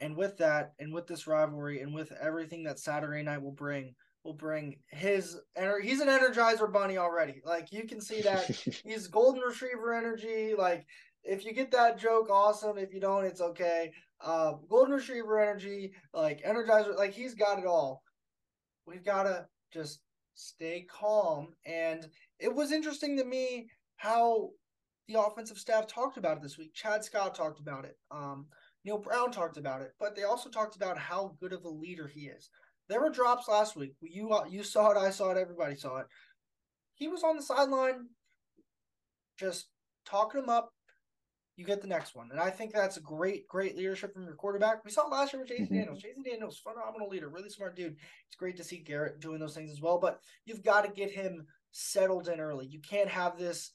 And 0.00 0.16
with 0.16 0.36
that, 0.38 0.72
and 0.80 0.92
with 0.92 1.06
this 1.06 1.28
rivalry, 1.28 1.80
and 1.80 1.94
with 1.94 2.10
everything 2.20 2.64
that 2.64 2.80
Saturday 2.80 3.22
night 3.22 3.40
will 3.40 3.52
bring, 3.52 3.94
will 4.24 4.34
bring 4.34 4.78
his 4.88 5.38
energy. 5.56 5.88
he's 5.88 6.00
an 6.00 6.08
energizer 6.08 6.70
bunny 6.72 6.98
already. 6.98 7.42
Like 7.44 7.70
you 7.70 7.84
can 7.84 8.00
see 8.00 8.22
that 8.22 8.44
he's 8.84 9.06
golden 9.06 9.40
retriever 9.40 9.94
energy. 9.94 10.54
Like 10.58 10.84
if 11.22 11.44
you 11.44 11.52
get 11.52 11.70
that 11.70 12.00
joke, 12.00 12.28
awesome. 12.28 12.76
If 12.76 12.92
you 12.92 12.98
don't, 12.98 13.24
it's 13.24 13.40
okay 13.40 13.92
uh, 14.24 14.54
golden 14.68 14.94
retriever 14.94 15.40
energy, 15.40 15.92
like 16.14 16.42
energizer, 16.42 16.96
like 16.96 17.12
he's 17.12 17.34
got 17.34 17.58
it 17.58 17.66
all. 17.66 18.02
We've 18.86 19.04
got 19.04 19.24
to 19.24 19.46
just 19.72 20.00
stay 20.34 20.86
calm. 20.90 21.48
And 21.66 22.06
it 22.38 22.54
was 22.54 22.72
interesting 22.72 23.16
to 23.16 23.24
me 23.24 23.68
how 23.96 24.50
the 25.08 25.20
offensive 25.20 25.58
staff 25.58 25.86
talked 25.86 26.16
about 26.16 26.38
it 26.38 26.42
this 26.42 26.58
week. 26.58 26.74
Chad 26.74 27.04
Scott 27.04 27.34
talked 27.34 27.60
about 27.60 27.84
it. 27.84 27.96
Um, 28.10 28.46
Neal 28.84 28.98
Brown 28.98 29.30
talked 29.30 29.56
about 29.56 29.82
it, 29.82 29.92
but 30.00 30.16
they 30.16 30.24
also 30.24 30.50
talked 30.50 30.76
about 30.76 30.98
how 30.98 31.36
good 31.40 31.52
of 31.52 31.64
a 31.64 31.68
leader 31.68 32.08
he 32.08 32.22
is. 32.22 32.50
There 32.88 33.00
were 33.00 33.10
drops 33.10 33.48
last 33.48 33.76
week. 33.76 33.94
You 34.00 34.36
you 34.50 34.64
saw 34.64 34.90
it, 34.90 34.96
I 34.98 35.10
saw 35.10 35.30
it, 35.30 35.38
everybody 35.38 35.76
saw 35.76 35.98
it. 35.98 36.06
He 36.94 37.08
was 37.08 37.22
on 37.22 37.36
the 37.36 37.42
sideline, 37.42 38.08
just 39.38 39.68
talking 40.04 40.42
him 40.42 40.48
up, 40.48 40.72
you 41.56 41.64
get 41.64 41.82
the 41.82 41.88
next 41.88 42.14
one. 42.14 42.28
And 42.30 42.40
I 42.40 42.50
think 42.50 42.72
that's 42.72 42.96
a 42.96 43.00
great, 43.00 43.46
great 43.46 43.76
leadership 43.76 44.14
from 44.14 44.24
your 44.24 44.34
quarterback. 44.34 44.84
We 44.84 44.90
saw 44.90 45.06
last 45.06 45.32
year 45.32 45.42
with 45.42 45.50
Jason 45.50 45.66
mm-hmm. 45.66 45.74
Daniels. 45.76 46.02
Jason 46.02 46.22
Daniels, 46.22 46.58
phenomenal 46.58 47.08
leader, 47.08 47.28
really 47.28 47.50
smart 47.50 47.76
dude. 47.76 47.96
It's 48.26 48.36
great 48.36 48.56
to 48.56 48.64
see 48.64 48.78
Garrett 48.78 49.20
doing 49.20 49.38
those 49.38 49.54
things 49.54 49.70
as 49.70 49.80
well, 49.80 49.98
but 49.98 50.20
you've 50.46 50.64
got 50.64 50.84
to 50.84 50.90
get 50.90 51.10
him 51.10 51.46
settled 51.72 52.28
in 52.28 52.40
early. 52.40 52.66
You 52.66 52.80
can't 52.80 53.08
have 53.08 53.38
this 53.38 53.72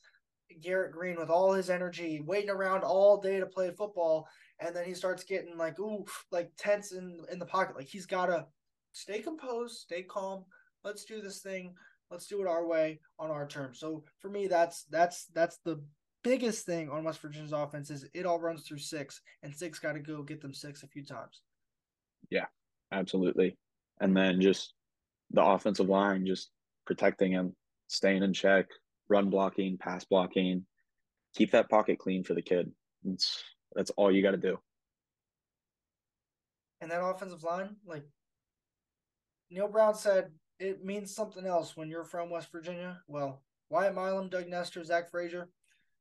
Garrett 0.62 0.92
Greene 0.92 1.18
with 1.18 1.30
all 1.30 1.54
his 1.54 1.70
energy 1.70 2.22
waiting 2.26 2.50
around 2.50 2.84
all 2.84 3.20
day 3.20 3.40
to 3.40 3.46
play 3.46 3.72
football, 3.72 4.28
and 4.60 4.76
then 4.76 4.86
he 4.86 4.94
starts 4.94 5.24
getting 5.24 5.58
like 5.58 5.80
ooh, 5.80 6.06
like 6.32 6.52
tense 6.58 6.92
in 6.94 7.20
in 7.32 7.40
the 7.40 7.46
pocket. 7.46 7.76
Like 7.76 7.88
he's 7.88 8.06
got 8.06 8.28
to 8.28 8.46
stay 8.94 9.20
composed, 9.20 9.78
stay 9.80 10.04
calm. 10.04 10.46
Let's 10.84 11.06
do 11.06 11.22
this 11.22 11.40
thing. 11.40 11.76
Let's 12.10 12.28
do 12.28 12.42
it 12.42 12.48
our 12.48 12.66
way 12.66 13.02
on 13.20 13.30
our 13.30 13.48
terms. 13.48 13.80
So 13.80 14.04
for 14.20 14.30
me, 14.30 14.48
that's 14.48 14.84
that's 14.86 15.26
that's 15.34 15.58
the 15.66 15.82
biggest 16.24 16.66
thing 16.66 16.90
on 16.90 17.04
West 17.04 17.22
Virginia's 17.22 17.54
offense 17.54 17.90
is 17.90 18.06
it 18.14 18.26
all 18.26 18.40
runs 18.40 18.64
through 18.64 18.80
six, 18.80 19.22
and 19.44 19.56
six 19.56 19.80
got 19.80 19.94
to 19.94 20.00
go 20.00 20.24
get 20.24 20.42
them 20.42 20.54
six 20.54 20.84
a 20.84 20.88
few 20.88 21.04
times. 21.04 21.42
Yeah, 22.30 22.46
absolutely. 22.92 23.58
And 24.00 24.16
then 24.16 24.42
just 24.42 24.74
the 25.32 25.44
offensive 25.44 25.90
line, 25.90 26.26
just 26.26 26.50
protecting 26.86 27.32
him, 27.32 27.56
staying 27.88 28.24
in 28.24 28.34
check, 28.34 28.66
run 29.10 29.30
blocking, 29.30 29.78
pass 29.78 30.06
blocking. 30.06 30.66
keep 31.38 31.52
that 31.52 31.70
pocket 31.70 32.00
clean 32.00 32.24
for 32.24 32.34
the 32.34 32.42
kid. 32.42 32.72
It's, 33.06 33.44
that's 33.76 33.92
all 33.92 34.12
you 34.12 34.24
got 34.24 34.32
to 34.32 34.38
do. 34.38 34.58
And 36.82 36.92
that 36.92 37.04
offensive 37.04 37.44
line, 37.44 37.76
like 37.86 38.04
Neal 39.50 39.68
Brown 39.68 39.96
said, 39.96 40.32
it 40.60 40.84
means 40.84 41.14
something 41.14 41.46
else 41.46 41.78
when 41.78 41.90
you're 41.90 42.04
from 42.04 42.30
West 42.30 42.52
Virginia. 42.52 43.00
Well, 43.08 43.42
Wyatt 43.70 43.96
Milum, 43.96 44.30
Doug 44.30 44.48
Nester, 44.48 44.84
Zach 44.84 45.10
Frazier, 45.12 45.50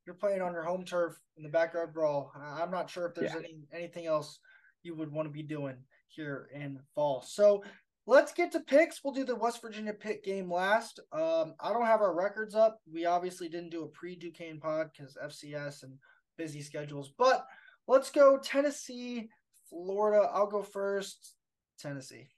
you're 0.07 0.15
playing 0.15 0.41
on 0.41 0.53
your 0.53 0.63
home 0.63 0.85
turf 0.85 1.19
in 1.35 1.43
the 1.43 1.49
backyard 1.49 1.93
brawl. 1.93 2.31
I'm 2.35 2.71
not 2.71 2.89
sure 2.89 3.05
if 3.05 3.13
there's 3.13 3.33
yeah. 3.33 3.39
any 3.39 3.59
anything 3.73 4.07
else 4.07 4.39
you 4.81 4.95
would 4.95 5.11
want 5.11 5.27
to 5.27 5.31
be 5.31 5.43
doing 5.43 5.75
here 6.07 6.49
in 6.55 6.79
fall. 6.95 7.21
So 7.21 7.63
let's 8.07 8.33
get 8.33 8.53
to 8.53 8.61
picks. 8.61 9.03
We'll 9.03 9.13
do 9.13 9.25
the 9.25 9.35
West 9.35 9.61
Virginia 9.61 9.93
pick 9.93 10.23
game 10.23 10.51
last. 10.51 11.01
Um, 11.11 11.55
I 11.59 11.73
don't 11.73 11.85
have 11.85 12.01
our 12.01 12.15
records 12.15 12.55
up. 12.55 12.79
We 12.91 13.05
obviously 13.05 13.49
didn't 13.49 13.71
do 13.71 13.83
a 13.83 13.89
pre 13.89 14.15
Duquesne 14.15 14.59
pod 14.59 14.91
because 14.91 15.17
FCS 15.21 15.83
and 15.83 15.93
busy 16.37 16.61
schedules. 16.61 17.11
But 17.17 17.45
let's 17.87 18.09
go 18.09 18.39
Tennessee, 18.39 19.29
Florida. 19.69 20.29
I'll 20.33 20.47
go 20.47 20.63
first. 20.63 21.33
Tennessee. 21.79 22.29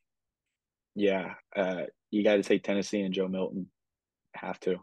Yeah, 0.96 1.36
uh, 1.56 1.84
you 2.12 2.24
got 2.24 2.36
to 2.36 2.44
take 2.44 2.64
Tennessee 2.64 3.02
and 3.02 3.14
Joe 3.14 3.28
Milton. 3.28 3.68
Have 4.36 4.60
to. 4.62 4.80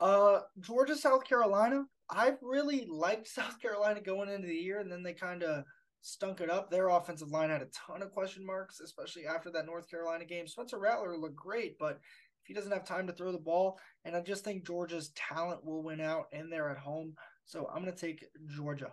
Uh, 0.00 0.40
Georgia, 0.60 0.96
South 0.96 1.24
Carolina. 1.24 1.84
I 2.10 2.34
really 2.40 2.86
liked 2.90 3.28
South 3.28 3.60
Carolina 3.60 4.00
going 4.00 4.28
into 4.28 4.48
the 4.48 4.54
year, 4.54 4.80
and 4.80 4.90
then 4.90 5.02
they 5.02 5.12
kind 5.12 5.42
of 5.42 5.64
stunk 6.00 6.40
it 6.40 6.50
up. 6.50 6.70
Their 6.70 6.88
offensive 6.88 7.30
line 7.30 7.50
had 7.50 7.62
a 7.62 7.68
ton 7.86 8.02
of 8.02 8.12
question 8.12 8.44
marks, 8.46 8.80
especially 8.80 9.26
after 9.26 9.50
that 9.50 9.66
North 9.66 9.90
Carolina 9.90 10.24
game. 10.24 10.46
Spencer 10.46 10.78
Rattler 10.78 11.16
looked 11.16 11.36
great, 11.36 11.78
but 11.78 11.98
if 12.42 12.46
he 12.46 12.54
doesn't 12.54 12.72
have 12.72 12.84
time 12.84 13.06
to 13.06 13.12
throw 13.12 13.32
the 13.32 13.38
ball, 13.38 13.78
and 14.04 14.16
I 14.16 14.20
just 14.20 14.44
think 14.44 14.66
Georgia's 14.66 15.10
talent 15.14 15.64
will 15.64 15.82
win 15.82 16.00
out 16.00 16.26
in 16.32 16.50
there 16.50 16.70
at 16.70 16.78
home. 16.78 17.14
So 17.44 17.68
I'm 17.72 17.82
going 17.82 17.94
to 17.94 18.00
take 18.00 18.24
Georgia. 18.56 18.92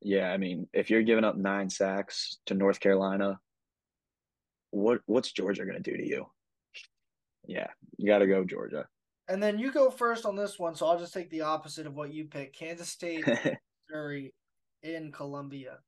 Yeah, 0.00 0.30
I 0.30 0.36
mean, 0.36 0.68
if 0.72 0.90
you're 0.90 1.02
giving 1.02 1.24
up 1.24 1.36
nine 1.36 1.70
sacks 1.70 2.38
to 2.46 2.54
North 2.54 2.78
Carolina, 2.78 3.40
what 4.70 5.00
what's 5.06 5.32
Georgia 5.32 5.64
going 5.64 5.82
to 5.82 5.90
do 5.90 5.96
to 5.96 6.06
you? 6.06 6.26
Yeah, 7.46 7.68
you 7.96 8.06
got 8.06 8.18
to 8.18 8.26
go 8.26 8.44
Georgia. 8.44 8.86
And 9.28 9.42
then 9.42 9.58
you 9.58 9.72
go 9.72 9.90
first 9.90 10.26
on 10.26 10.36
this 10.36 10.58
one, 10.58 10.74
so 10.74 10.86
I'll 10.86 10.98
just 10.98 11.14
take 11.14 11.30
the 11.30 11.42
opposite 11.42 11.86
of 11.86 11.94
what 11.94 12.12
you 12.12 12.26
pick. 12.26 12.54
Kansas 12.54 12.90
State, 12.90 13.24
Missouri, 13.88 14.34
in 14.82 15.12
Columbia. 15.12 15.78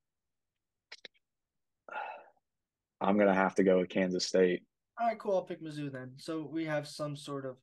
I'm 3.01 3.19
gonna 3.19 3.35
have 3.35 3.55
to 3.57 3.63
go 3.63 3.79
with 3.79 3.91
Kansas 3.91 4.27
State. 4.27 4.63
All 4.99 5.07
right, 5.07 5.19
cool. 5.19 5.35
I'll 5.35 5.43
pick 5.43 5.63
Mizzou 5.63 5.93
then. 5.93 6.13
So 6.17 6.49
we 6.51 6.65
have 6.65 6.89
some 6.89 7.15
sort 7.15 7.45
of 7.45 7.57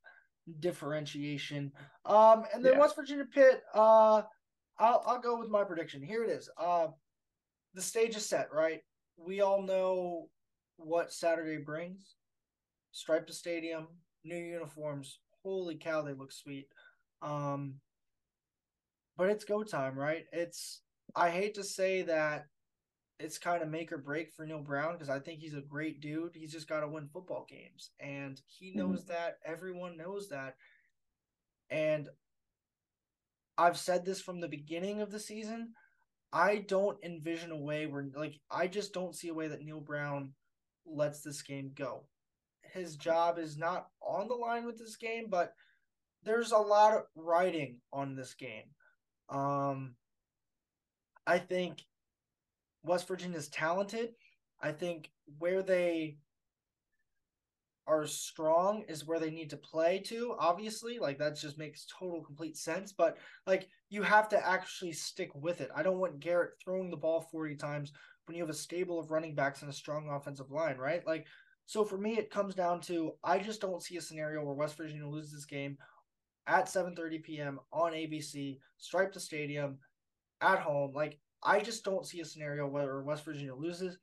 differentiation. 0.60 1.72
Um, 2.06 2.44
and 2.54 2.64
then 2.64 2.74
yeah. 2.74 2.80
West 2.80 2.96
Virginia 2.96 3.26
Pitt. 3.26 3.64
Uh, 3.74 4.22
I'll 4.78 5.04
I'll 5.06 5.22
go 5.22 5.40
with 5.40 5.50
my 5.50 5.64
prediction. 5.64 6.04
Here 6.04 6.24
it 6.24 6.30
is. 6.30 6.50
Uh, 6.58 6.88
the 7.74 7.82
stage 7.82 8.16
is 8.16 8.28
set. 8.28 8.54
Right. 8.54 8.82
We 9.18 9.42
all 9.42 9.64
know 9.64 10.30
what 10.78 11.12
Saturday 11.12 11.58
brings. 11.58 12.16
Stripe 12.92 13.26
the 13.26 13.34
stadium, 13.34 13.88
new 14.24 14.38
uniforms, 14.38 15.20
holy 15.44 15.76
cow, 15.76 16.02
they 16.02 16.14
look 16.14 16.32
sweet. 16.32 16.68
Um, 17.22 17.76
but 19.18 19.30
it's 19.30 19.46
go 19.46 19.64
time, 19.64 19.98
right? 19.98 20.26
It's 20.32 20.82
I 21.16 21.30
hate 21.30 21.56
to 21.56 21.64
say 21.64 22.04
that 22.04 22.48
it's 23.20 23.38
kind 23.38 23.62
of 23.62 23.70
make 23.70 23.92
or 23.92 23.98
break 23.98 24.32
for 24.34 24.46
Neal 24.46 24.62
Brown 24.62 24.94
because 24.94 25.10
I 25.10 25.20
think 25.20 25.40
he's 25.40 25.54
a 25.54 25.62
great 25.62 26.02
dude. 26.02 26.32
He's 26.34 26.52
just 26.52 26.68
got 26.68 26.82
to 26.82 26.88
win 26.88 27.08
football 27.08 27.46
games, 27.50 27.92
and 28.00 28.42
he 28.48 28.70
mm-hmm. 28.70 28.80
knows 28.80 29.02
mm-hmm. 29.02 29.14
that. 29.14 29.38
Everyone 29.46 29.98
knows 29.98 30.30
that, 30.30 30.56
and 31.70 32.10
I've 33.58 33.78
said 33.78 34.06
this 34.06 34.22
from 34.22 34.42
the 34.42 34.48
beginning 34.48 35.02
of 35.02 35.12
the 35.12 35.20
season. 35.20 35.74
I 36.36 36.66
don't 36.68 36.98
envision 37.04 37.52
a 37.52 37.58
way 37.58 37.86
where, 37.86 38.08
like, 38.16 38.40
I 38.50 38.66
just 38.66 38.92
don't 38.92 39.16
see 39.16 39.28
a 39.28 39.36
way 39.36 39.50
that 39.50 39.62
Neal 39.62 39.80
Brown 39.80 40.34
lets 40.84 41.22
this 41.22 41.44
game 41.44 41.72
go 41.76 42.06
his 42.74 42.96
job 42.96 43.38
is 43.38 43.58
not 43.58 43.88
on 44.02 44.28
the 44.28 44.34
line 44.34 44.66
with 44.66 44.78
this 44.78 44.96
game, 44.96 45.28
but 45.30 45.54
there's 46.24 46.52
a 46.52 46.58
lot 46.58 46.94
of 46.94 47.04
writing 47.16 47.78
on 47.92 48.16
this 48.16 48.34
game. 48.34 48.66
Um, 49.30 49.96
I 51.26 51.40
think 51.40 51.84
West 52.84 53.08
Virginia 53.08 53.38
is 53.38 53.50
talented. 53.50 54.14
I 54.62 54.72
think 54.72 55.10
where 55.40 55.62
they 55.62 56.18
are 57.86 58.08
strong 58.08 58.84
is 58.88 59.06
where 59.06 59.20
they 59.20 59.30
need 59.30 59.50
to 59.50 59.58
play 59.58 60.00
to 60.00 60.36
obviously 60.40 61.00
like 61.00 61.18
that 61.18 61.38
just 61.38 61.58
makes 61.58 61.86
total 62.00 62.24
complete 62.24 62.56
sense 62.56 62.94
but 62.94 63.18
like 63.46 63.68
you 63.90 64.02
have 64.02 64.30
to 64.30 64.48
actually 64.48 64.94
stick 64.94 65.30
with 65.36 65.60
it 65.60 65.70
i 65.76 65.84
don't 65.84 66.00
want 66.00 66.20
garrett 66.20 66.52
throwing 66.64 66.90
the 66.90 66.96
ball 66.96 67.28
40 67.30 67.56
times 67.56 67.92
when 68.26 68.38
you 68.38 68.44
have 68.44 68.50
a 68.50 68.54
stable 68.54 69.00
of 69.00 69.12
running 69.12 69.36
backs 69.36 69.62
and 69.62 69.70
a 69.70 69.74
strong 69.74 70.08
offensive 70.10 70.50
line 70.50 70.78
right 70.78 71.06
like 71.06 71.28
so 71.66 71.86
for 71.86 71.98
me, 71.98 72.18
it 72.18 72.30
comes 72.30 72.56
down 72.56 72.82
to 72.82 73.14
I 73.24 73.40
just 73.40 73.62
don't 73.62 73.82
see 73.82 73.98
a 73.98 74.02
scenario 74.02 74.44
where 74.44 74.54
West 74.54 74.78
Virginia 74.78 75.08
loses 75.08 75.32
this 75.32 75.46
game 75.46 75.78
at 76.48 76.66
7:30 76.66 77.24
p.m. 77.24 77.60
on 77.72 77.94
ABC, 77.94 78.60
stripe 78.78 79.14
the 79.14 79.20
stadium, 79.20 79.80
at 80.42 80.60
home. 80.60 80.94
Like 80.94 81.20
I 81.44 81.62
just 81.62 81.84
don't 81.84 82.06
see 82.06 82.20
a 82.22 82.26
scenario 82.26 82.68
where 82.68 83.02
West 83.02 83.26
Virginia 83.26 83.56
loses. 83.56 83.98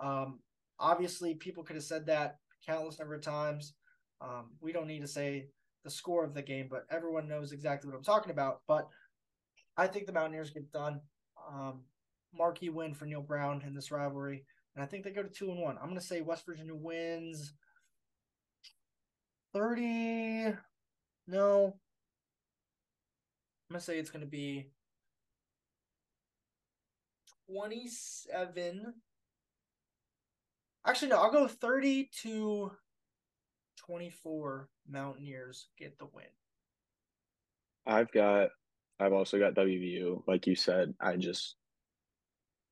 Um, 0.00 0.40
obviously, 0.78 1.34
people 1.34 1.62
could 1.62 1.76
have 1.76 1.84
said 1.84 2.06
that 2.06 2.38
countless 2.66 2.98
number 2.98 3.14
of 3.14 3.22
times. 3.22 3.74
Um, 4.20 4.52
we 4.60 4.72
don't 4.72 4.86
need 4.86 5.00
to 5.00 5.08
say 5.08 5.48
the 5.84 5.90
score 5.90 6.24
of 6.24 6.34
the 6.34 6.42
game, 6.42 6.68
but 6.70 6.86
everyone 6.90 7.28
knows 7.28 7.52
exactly 7.52 7.90
what 7.90 7.96
I'm 7.96 8.04
talking 8.04 8.32
about. 8.32 8.62
But 8.66 8.88
I 9.76 9.86
think 9.86 10.06
the 10.06 10.12
Mountaineers 10.12 10.50
get 10.50 10.72
done. 10.72 11.00
Um, 11.52 11.82
marquee 12.32 12.70
win 12.70 12.94
for 12.94 13.04
Neal 13.04 13.20
Brown 13.20 13.62
in 13.66 13.74
this 13.74 13.90
rivalry 13.90 14.44
and 14.74 14.82
I 14.82 14.86
think 14.86 15.04
they 15.04 15.10
go 15.10 15.22
to 15.22 15.28
two 15.28 15.50
and 15.50 15.60
one. 15.60 15.76
I'm 15.78 15.88
going 15.88 16.00
to 16.00 16.04
say 16.04 16.20
West 16.20 16.44
Virginia 16.46 16.74
wins 16.74 17.52
30. 19.52 20.54
No. 21.28 21.76
I'm 23.70 23.74
going 23.74 23.80
to 23.80 23.80
say 23.80 23.98
it's 23.98 24.10
going 24.10 24.24
to 24.24 24.30
be 24.30 24.70
27. 27.48 28.94
Actually, 30.86 31.08
no, 31.08 31.18
I'll 31.18 31.30
go 31.30 31.46
30 31.46 32.10
to 32.22 32.72
24 33.86 34.68
Mountaineers 34.90 35.68
get 35.78 35.98
the 35.98 36.06
win. 36.12 36.24
I've 37.86 38.10
got, 38.12 38.50
I've 38.98 39.12
also 39.12 39.38
got 39.38 39.54
WVU. 39.54 40.24
Like 40.26 40.46
you 40.46 40.56
said, 40.56 40.94
I 41.00 41.16
just, 41.16 41.54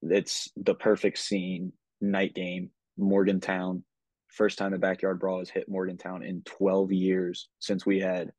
it's 0.03 0.51
the 0.57 0.75
perfect 0.75 1.19
scene 1.19 1.73
night 2.03 2.35
game, 2.35 2.71
Morgantown. 2.97 3.85
First 4.29 4.59
time 4.59 4.73
the 4.73 4.79
backyard 4.79 5.21
brawl 5.21 5.39
has 5.39 5.51
hit 5.51 5.69
Morgantown 5.69 6.23
in 6.23 6.43
12 6.43 6.93
years 6.93 7.49
since 7.59 7.85
we 7.85 8.01
had 8.01 8.33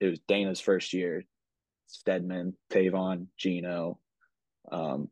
it 0.00 0.10
was 0.10 0.18
Dana's 0.28 0.60
first 0.60 0.92
year. 0.92 1.24
Stedman, 1.86 2.54
Tavon, 2.70 3.26
Geno. 3.38 3.98
Um, 4.70 5.08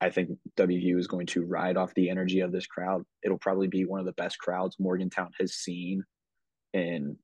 I 0.00 0.10
think 0.10 0.30
WVU 0.56 0.98
is 0.98 1.06
going 1.06 1.26
to 1.26 1.44
ride 1.44 1.76
off 1.76 1.94
the 1.94 2.08
energy 2.08 2.40
of 2.40 2.52
this 2.52 2.66
crowd. 2.66 3.02
It'll 3.22 3.38
probably 3.38 3.68
be 3.68 3.84
one 3.84 4.00
of 4.00 4.06
the 4.06 4.12
best 4.12 4.38
crowds 4.38 4.76
Morgantown 4.78 5.30
has 5.38 5.54
seen 5.54 6.04
in 6.72 7.16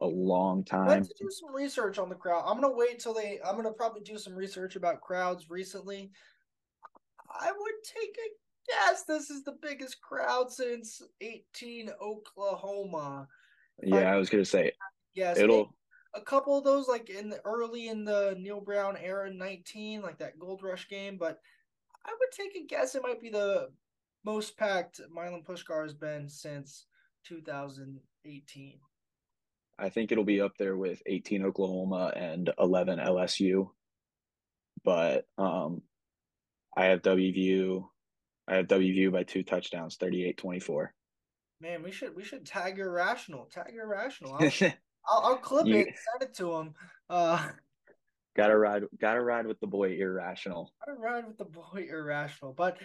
a 0.00 0.06
long 0.06 0.64
time. 0.64 0.88
I 0.88 0.94
Let's 0.94 1.08
do 1.08 1.28
some 1.30 1.54
research 1.54 1.98
on 1.98 2.08
the 2.08 2.14
crowd. 2.14 2.44
I'm 2.46 2.60
gonna 2.60 2.74
wait 2.74 3.00
till 3.00 3.14
they. 3.14 3.38
I'm 3.44 3.56
gonna 3.56 3.72
probably 3.72 4.02
do 4.02 4.18
some 4.18 4.34
research 4.34 4.76
about 4.76 5.00
crowds 5.00 5.50
recently. 5.50 6.10
I 7.28 7.50
would 7.50 7.74
take 7.84 8.16
a 8.16 8.28
yes, 8.68 9.04
this 9.04 9.30
is 9.30 9.44
the 9.44 9.56
biggest 9.62 10.00
crowd 10.00 10.50
since 10.50 11.02
18 11.20 11.90
Oklahoma. 12.00 13.28
Yeah, 13.82 14.10
I, 14.10 14.14
I 14.14 14.16
was 14.16 14.30
gonna 14.30 14.44
say. 14.44 14.72
Yes, 15.14 15.38
it'll. 15.38 15.74
A 16.14 16.20
couple 16.20 16.56
of 16.56 16.64
those, 16.64 16.88
like 16.88 17.10
in 17.10 17.28
the 17.28 17.40
early 17.44 17.88
in 17.88 18.04
the 18.04 18.36
Neal 18.38 18.60
Brown 18.60 18.96
era, 18.96 19.30
19, 19.30 20.00
like 20.00 20.18
that 20.18 20.38
Gold 20.38 20.62
Rush 20.62 20.88
game, 20.88 21.18
but 21.18 21.38
I 22.06 22.10
would 22.18 22.32
take 22.32 22.56
a 22.56 22.66
guess 22.66 22.94
it 22.94 23.02
might 23.02 23.20
be 23.20 23.28
the 23.28 23.68
most 24.24 24.56
packed 24.56 25.00
Milan 25.12 25.42
Puskar 25.46 25.82
has 25.82 25.94
been 25.94 26.28
since 26.28 26.86
2018. 27.24 28.78
I 29.78 29.88
think 29.90 30.10
it'll 30.10 30.24
be 30.24 30.40
up 30.40 30.56
there 30.58 30.76
with 30.76 31.02
18 31.06 31.44
Oklahoma 31.44 32.12
and 32.16 32.50
11 32.58 32.98
LSU. 32.98 33.68
But 34.84 35.26
um, 35.36 35.82
I 36.76 36.86
have 36.86 37.02
WVU 37.02 37.84
I 38.48 38.56
have 38.56 38.66
WVU 38.66 39.12
by 39.12 39.24
two 39.24 39.42
touchdowns, 39.42 39.96
38-24. 39.98 40.88
Man, 41.60 41.82
we 41.82 41.90
should 41.90 42.14
we 42.14 42.22
should 42.22 42.44
tag 42.44 42.78
irrational. 42.78 43.48
Tag 43.52 43.74
irrational. 43.74 44.34
I'll, 44.34 44.50
I'll, 45.08 45.22
I'll 45.24 45.36
clip 45.36 45.66
you, 45.66 45.76
it, 45.76 45.86
send 45.86 46.30
it 46.30 46.34
to 46.36 46.54
him. 46.54 46.74
Uh, 47.08 47.48
gotta 48.36 48.56
ride, 48.56 48.84
gotta 49.00 49.22
ride 49.22 49.46
with 49.46 49.58
the 49.60 49.66
boy 49.66 49.96
irrational. 49.98 50.72
Gotta 50.86 51.00
ride 51.00 51.26
with 51.26 51.38
the 51.38 51.46
boy 51.46 51.86
irrational. 51.90 52.52
But 52.52 52.76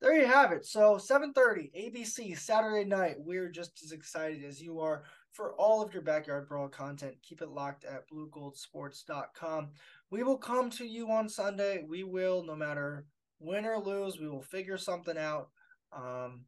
there 0.00 0.16
you 0.16 0.26
have 0.26 0.52
it. 0.52 0.64
So 0.64 0.96
7:30 0.96 1.72
ABC 1.74 2.38
Saturday 2.38 2.88
night. 2.88 3.16
We're 3.18 3.50
just 3.50 3.82
as 3.84 3.92
excited 3.92 4.44
as 4.44 4.62
you 4.62 4.78
are 4.78 5.02
for 5.32 5.54
all 5.54 5.82
of 5.82 5.92
your 5.92 6.02
backyard 6.02 6.48
brawl 6.48 6.68
content. 6.68 7.16
Keep 7.22 7.42
it 7.42 7.50
locked 7.50 7.84
at 7.84 8.08
bluegoldsports.com. 8.08 9.70
We 10.10 10.22
will 10.22 10.38
come 10.38 10.70
to 10.70 10.86
you 10.86 11.10
on 11.10 11.28
Sunday. 11.28 11.84
We 11.86 12.04
will, 12.04 12.44
no 12.44 12.54
matter 12.54 13.06
win 13.40 13.64
or 13.64 13.78
lose, 13.78 14.20
we 14.20 14.28
will 14.28 14.42
figure 14.42 14.78
something 14.78 15.18
out. 15.18 15.48
Um, 15.92 16.44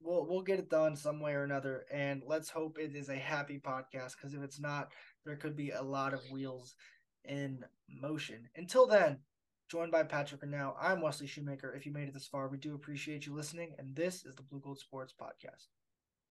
we'll 0.00 0.26
we'll 0.26 0.42
get 0.42 0.58
it 0.58 0.70
done 0.70 0.96
some 0.96 1.20
way 1.20 1.34
or 1.34 1.44
another, 1.44 1.84
and 1.92 2.22
let's 2.26 2.50
hope 2.50 2.78
it 2.78 2.96
is 2.96 3.08
a 3.08 3.16
happy 3.16 3.60
podcast. 3.64 4.16
Because 4.16 4.34
if 4.34 4.42
it's 4.42 4.60
not, 4.60 4.88
there 5.24 5.36
could 5.36 5.56
be 5.56 5.70
a 5.70 5.82
lot 5.82 6.14
of 6.14 6.20
wheels 6.32 6.74
in 7.24 7.64
motion. 7.88 8.48
Until 8.56 8.86
then, 8.86 9.18
joined 9.68 9.92
by 9.92 10.02
Patrick 10.02 10.42
and 10.42 10.50
now 10.50 10.74
I'm 10.80 11.02
Wesley 11.02 11.26
Shoemaker. 11.26 11.74
If 11.74 11.86
you 11.86 11.92
made 11.92 12.08
it 12.08 12.14
this 12.14 12.26
far, 12.26 12.48
we 12.48 12.56
do 12.58 12.74
appreciate 12.74 13.26
you 13.26 13.34
listening, 13.34 13.74
and 13.78 13.94
this 13.94 14.24
is 14.24 14.34
the 14.34 14.42
Blue 14.42 14.60
Gold 14.60 14.78
Sports 14.78 15.14
Podcast. 15.20 15.66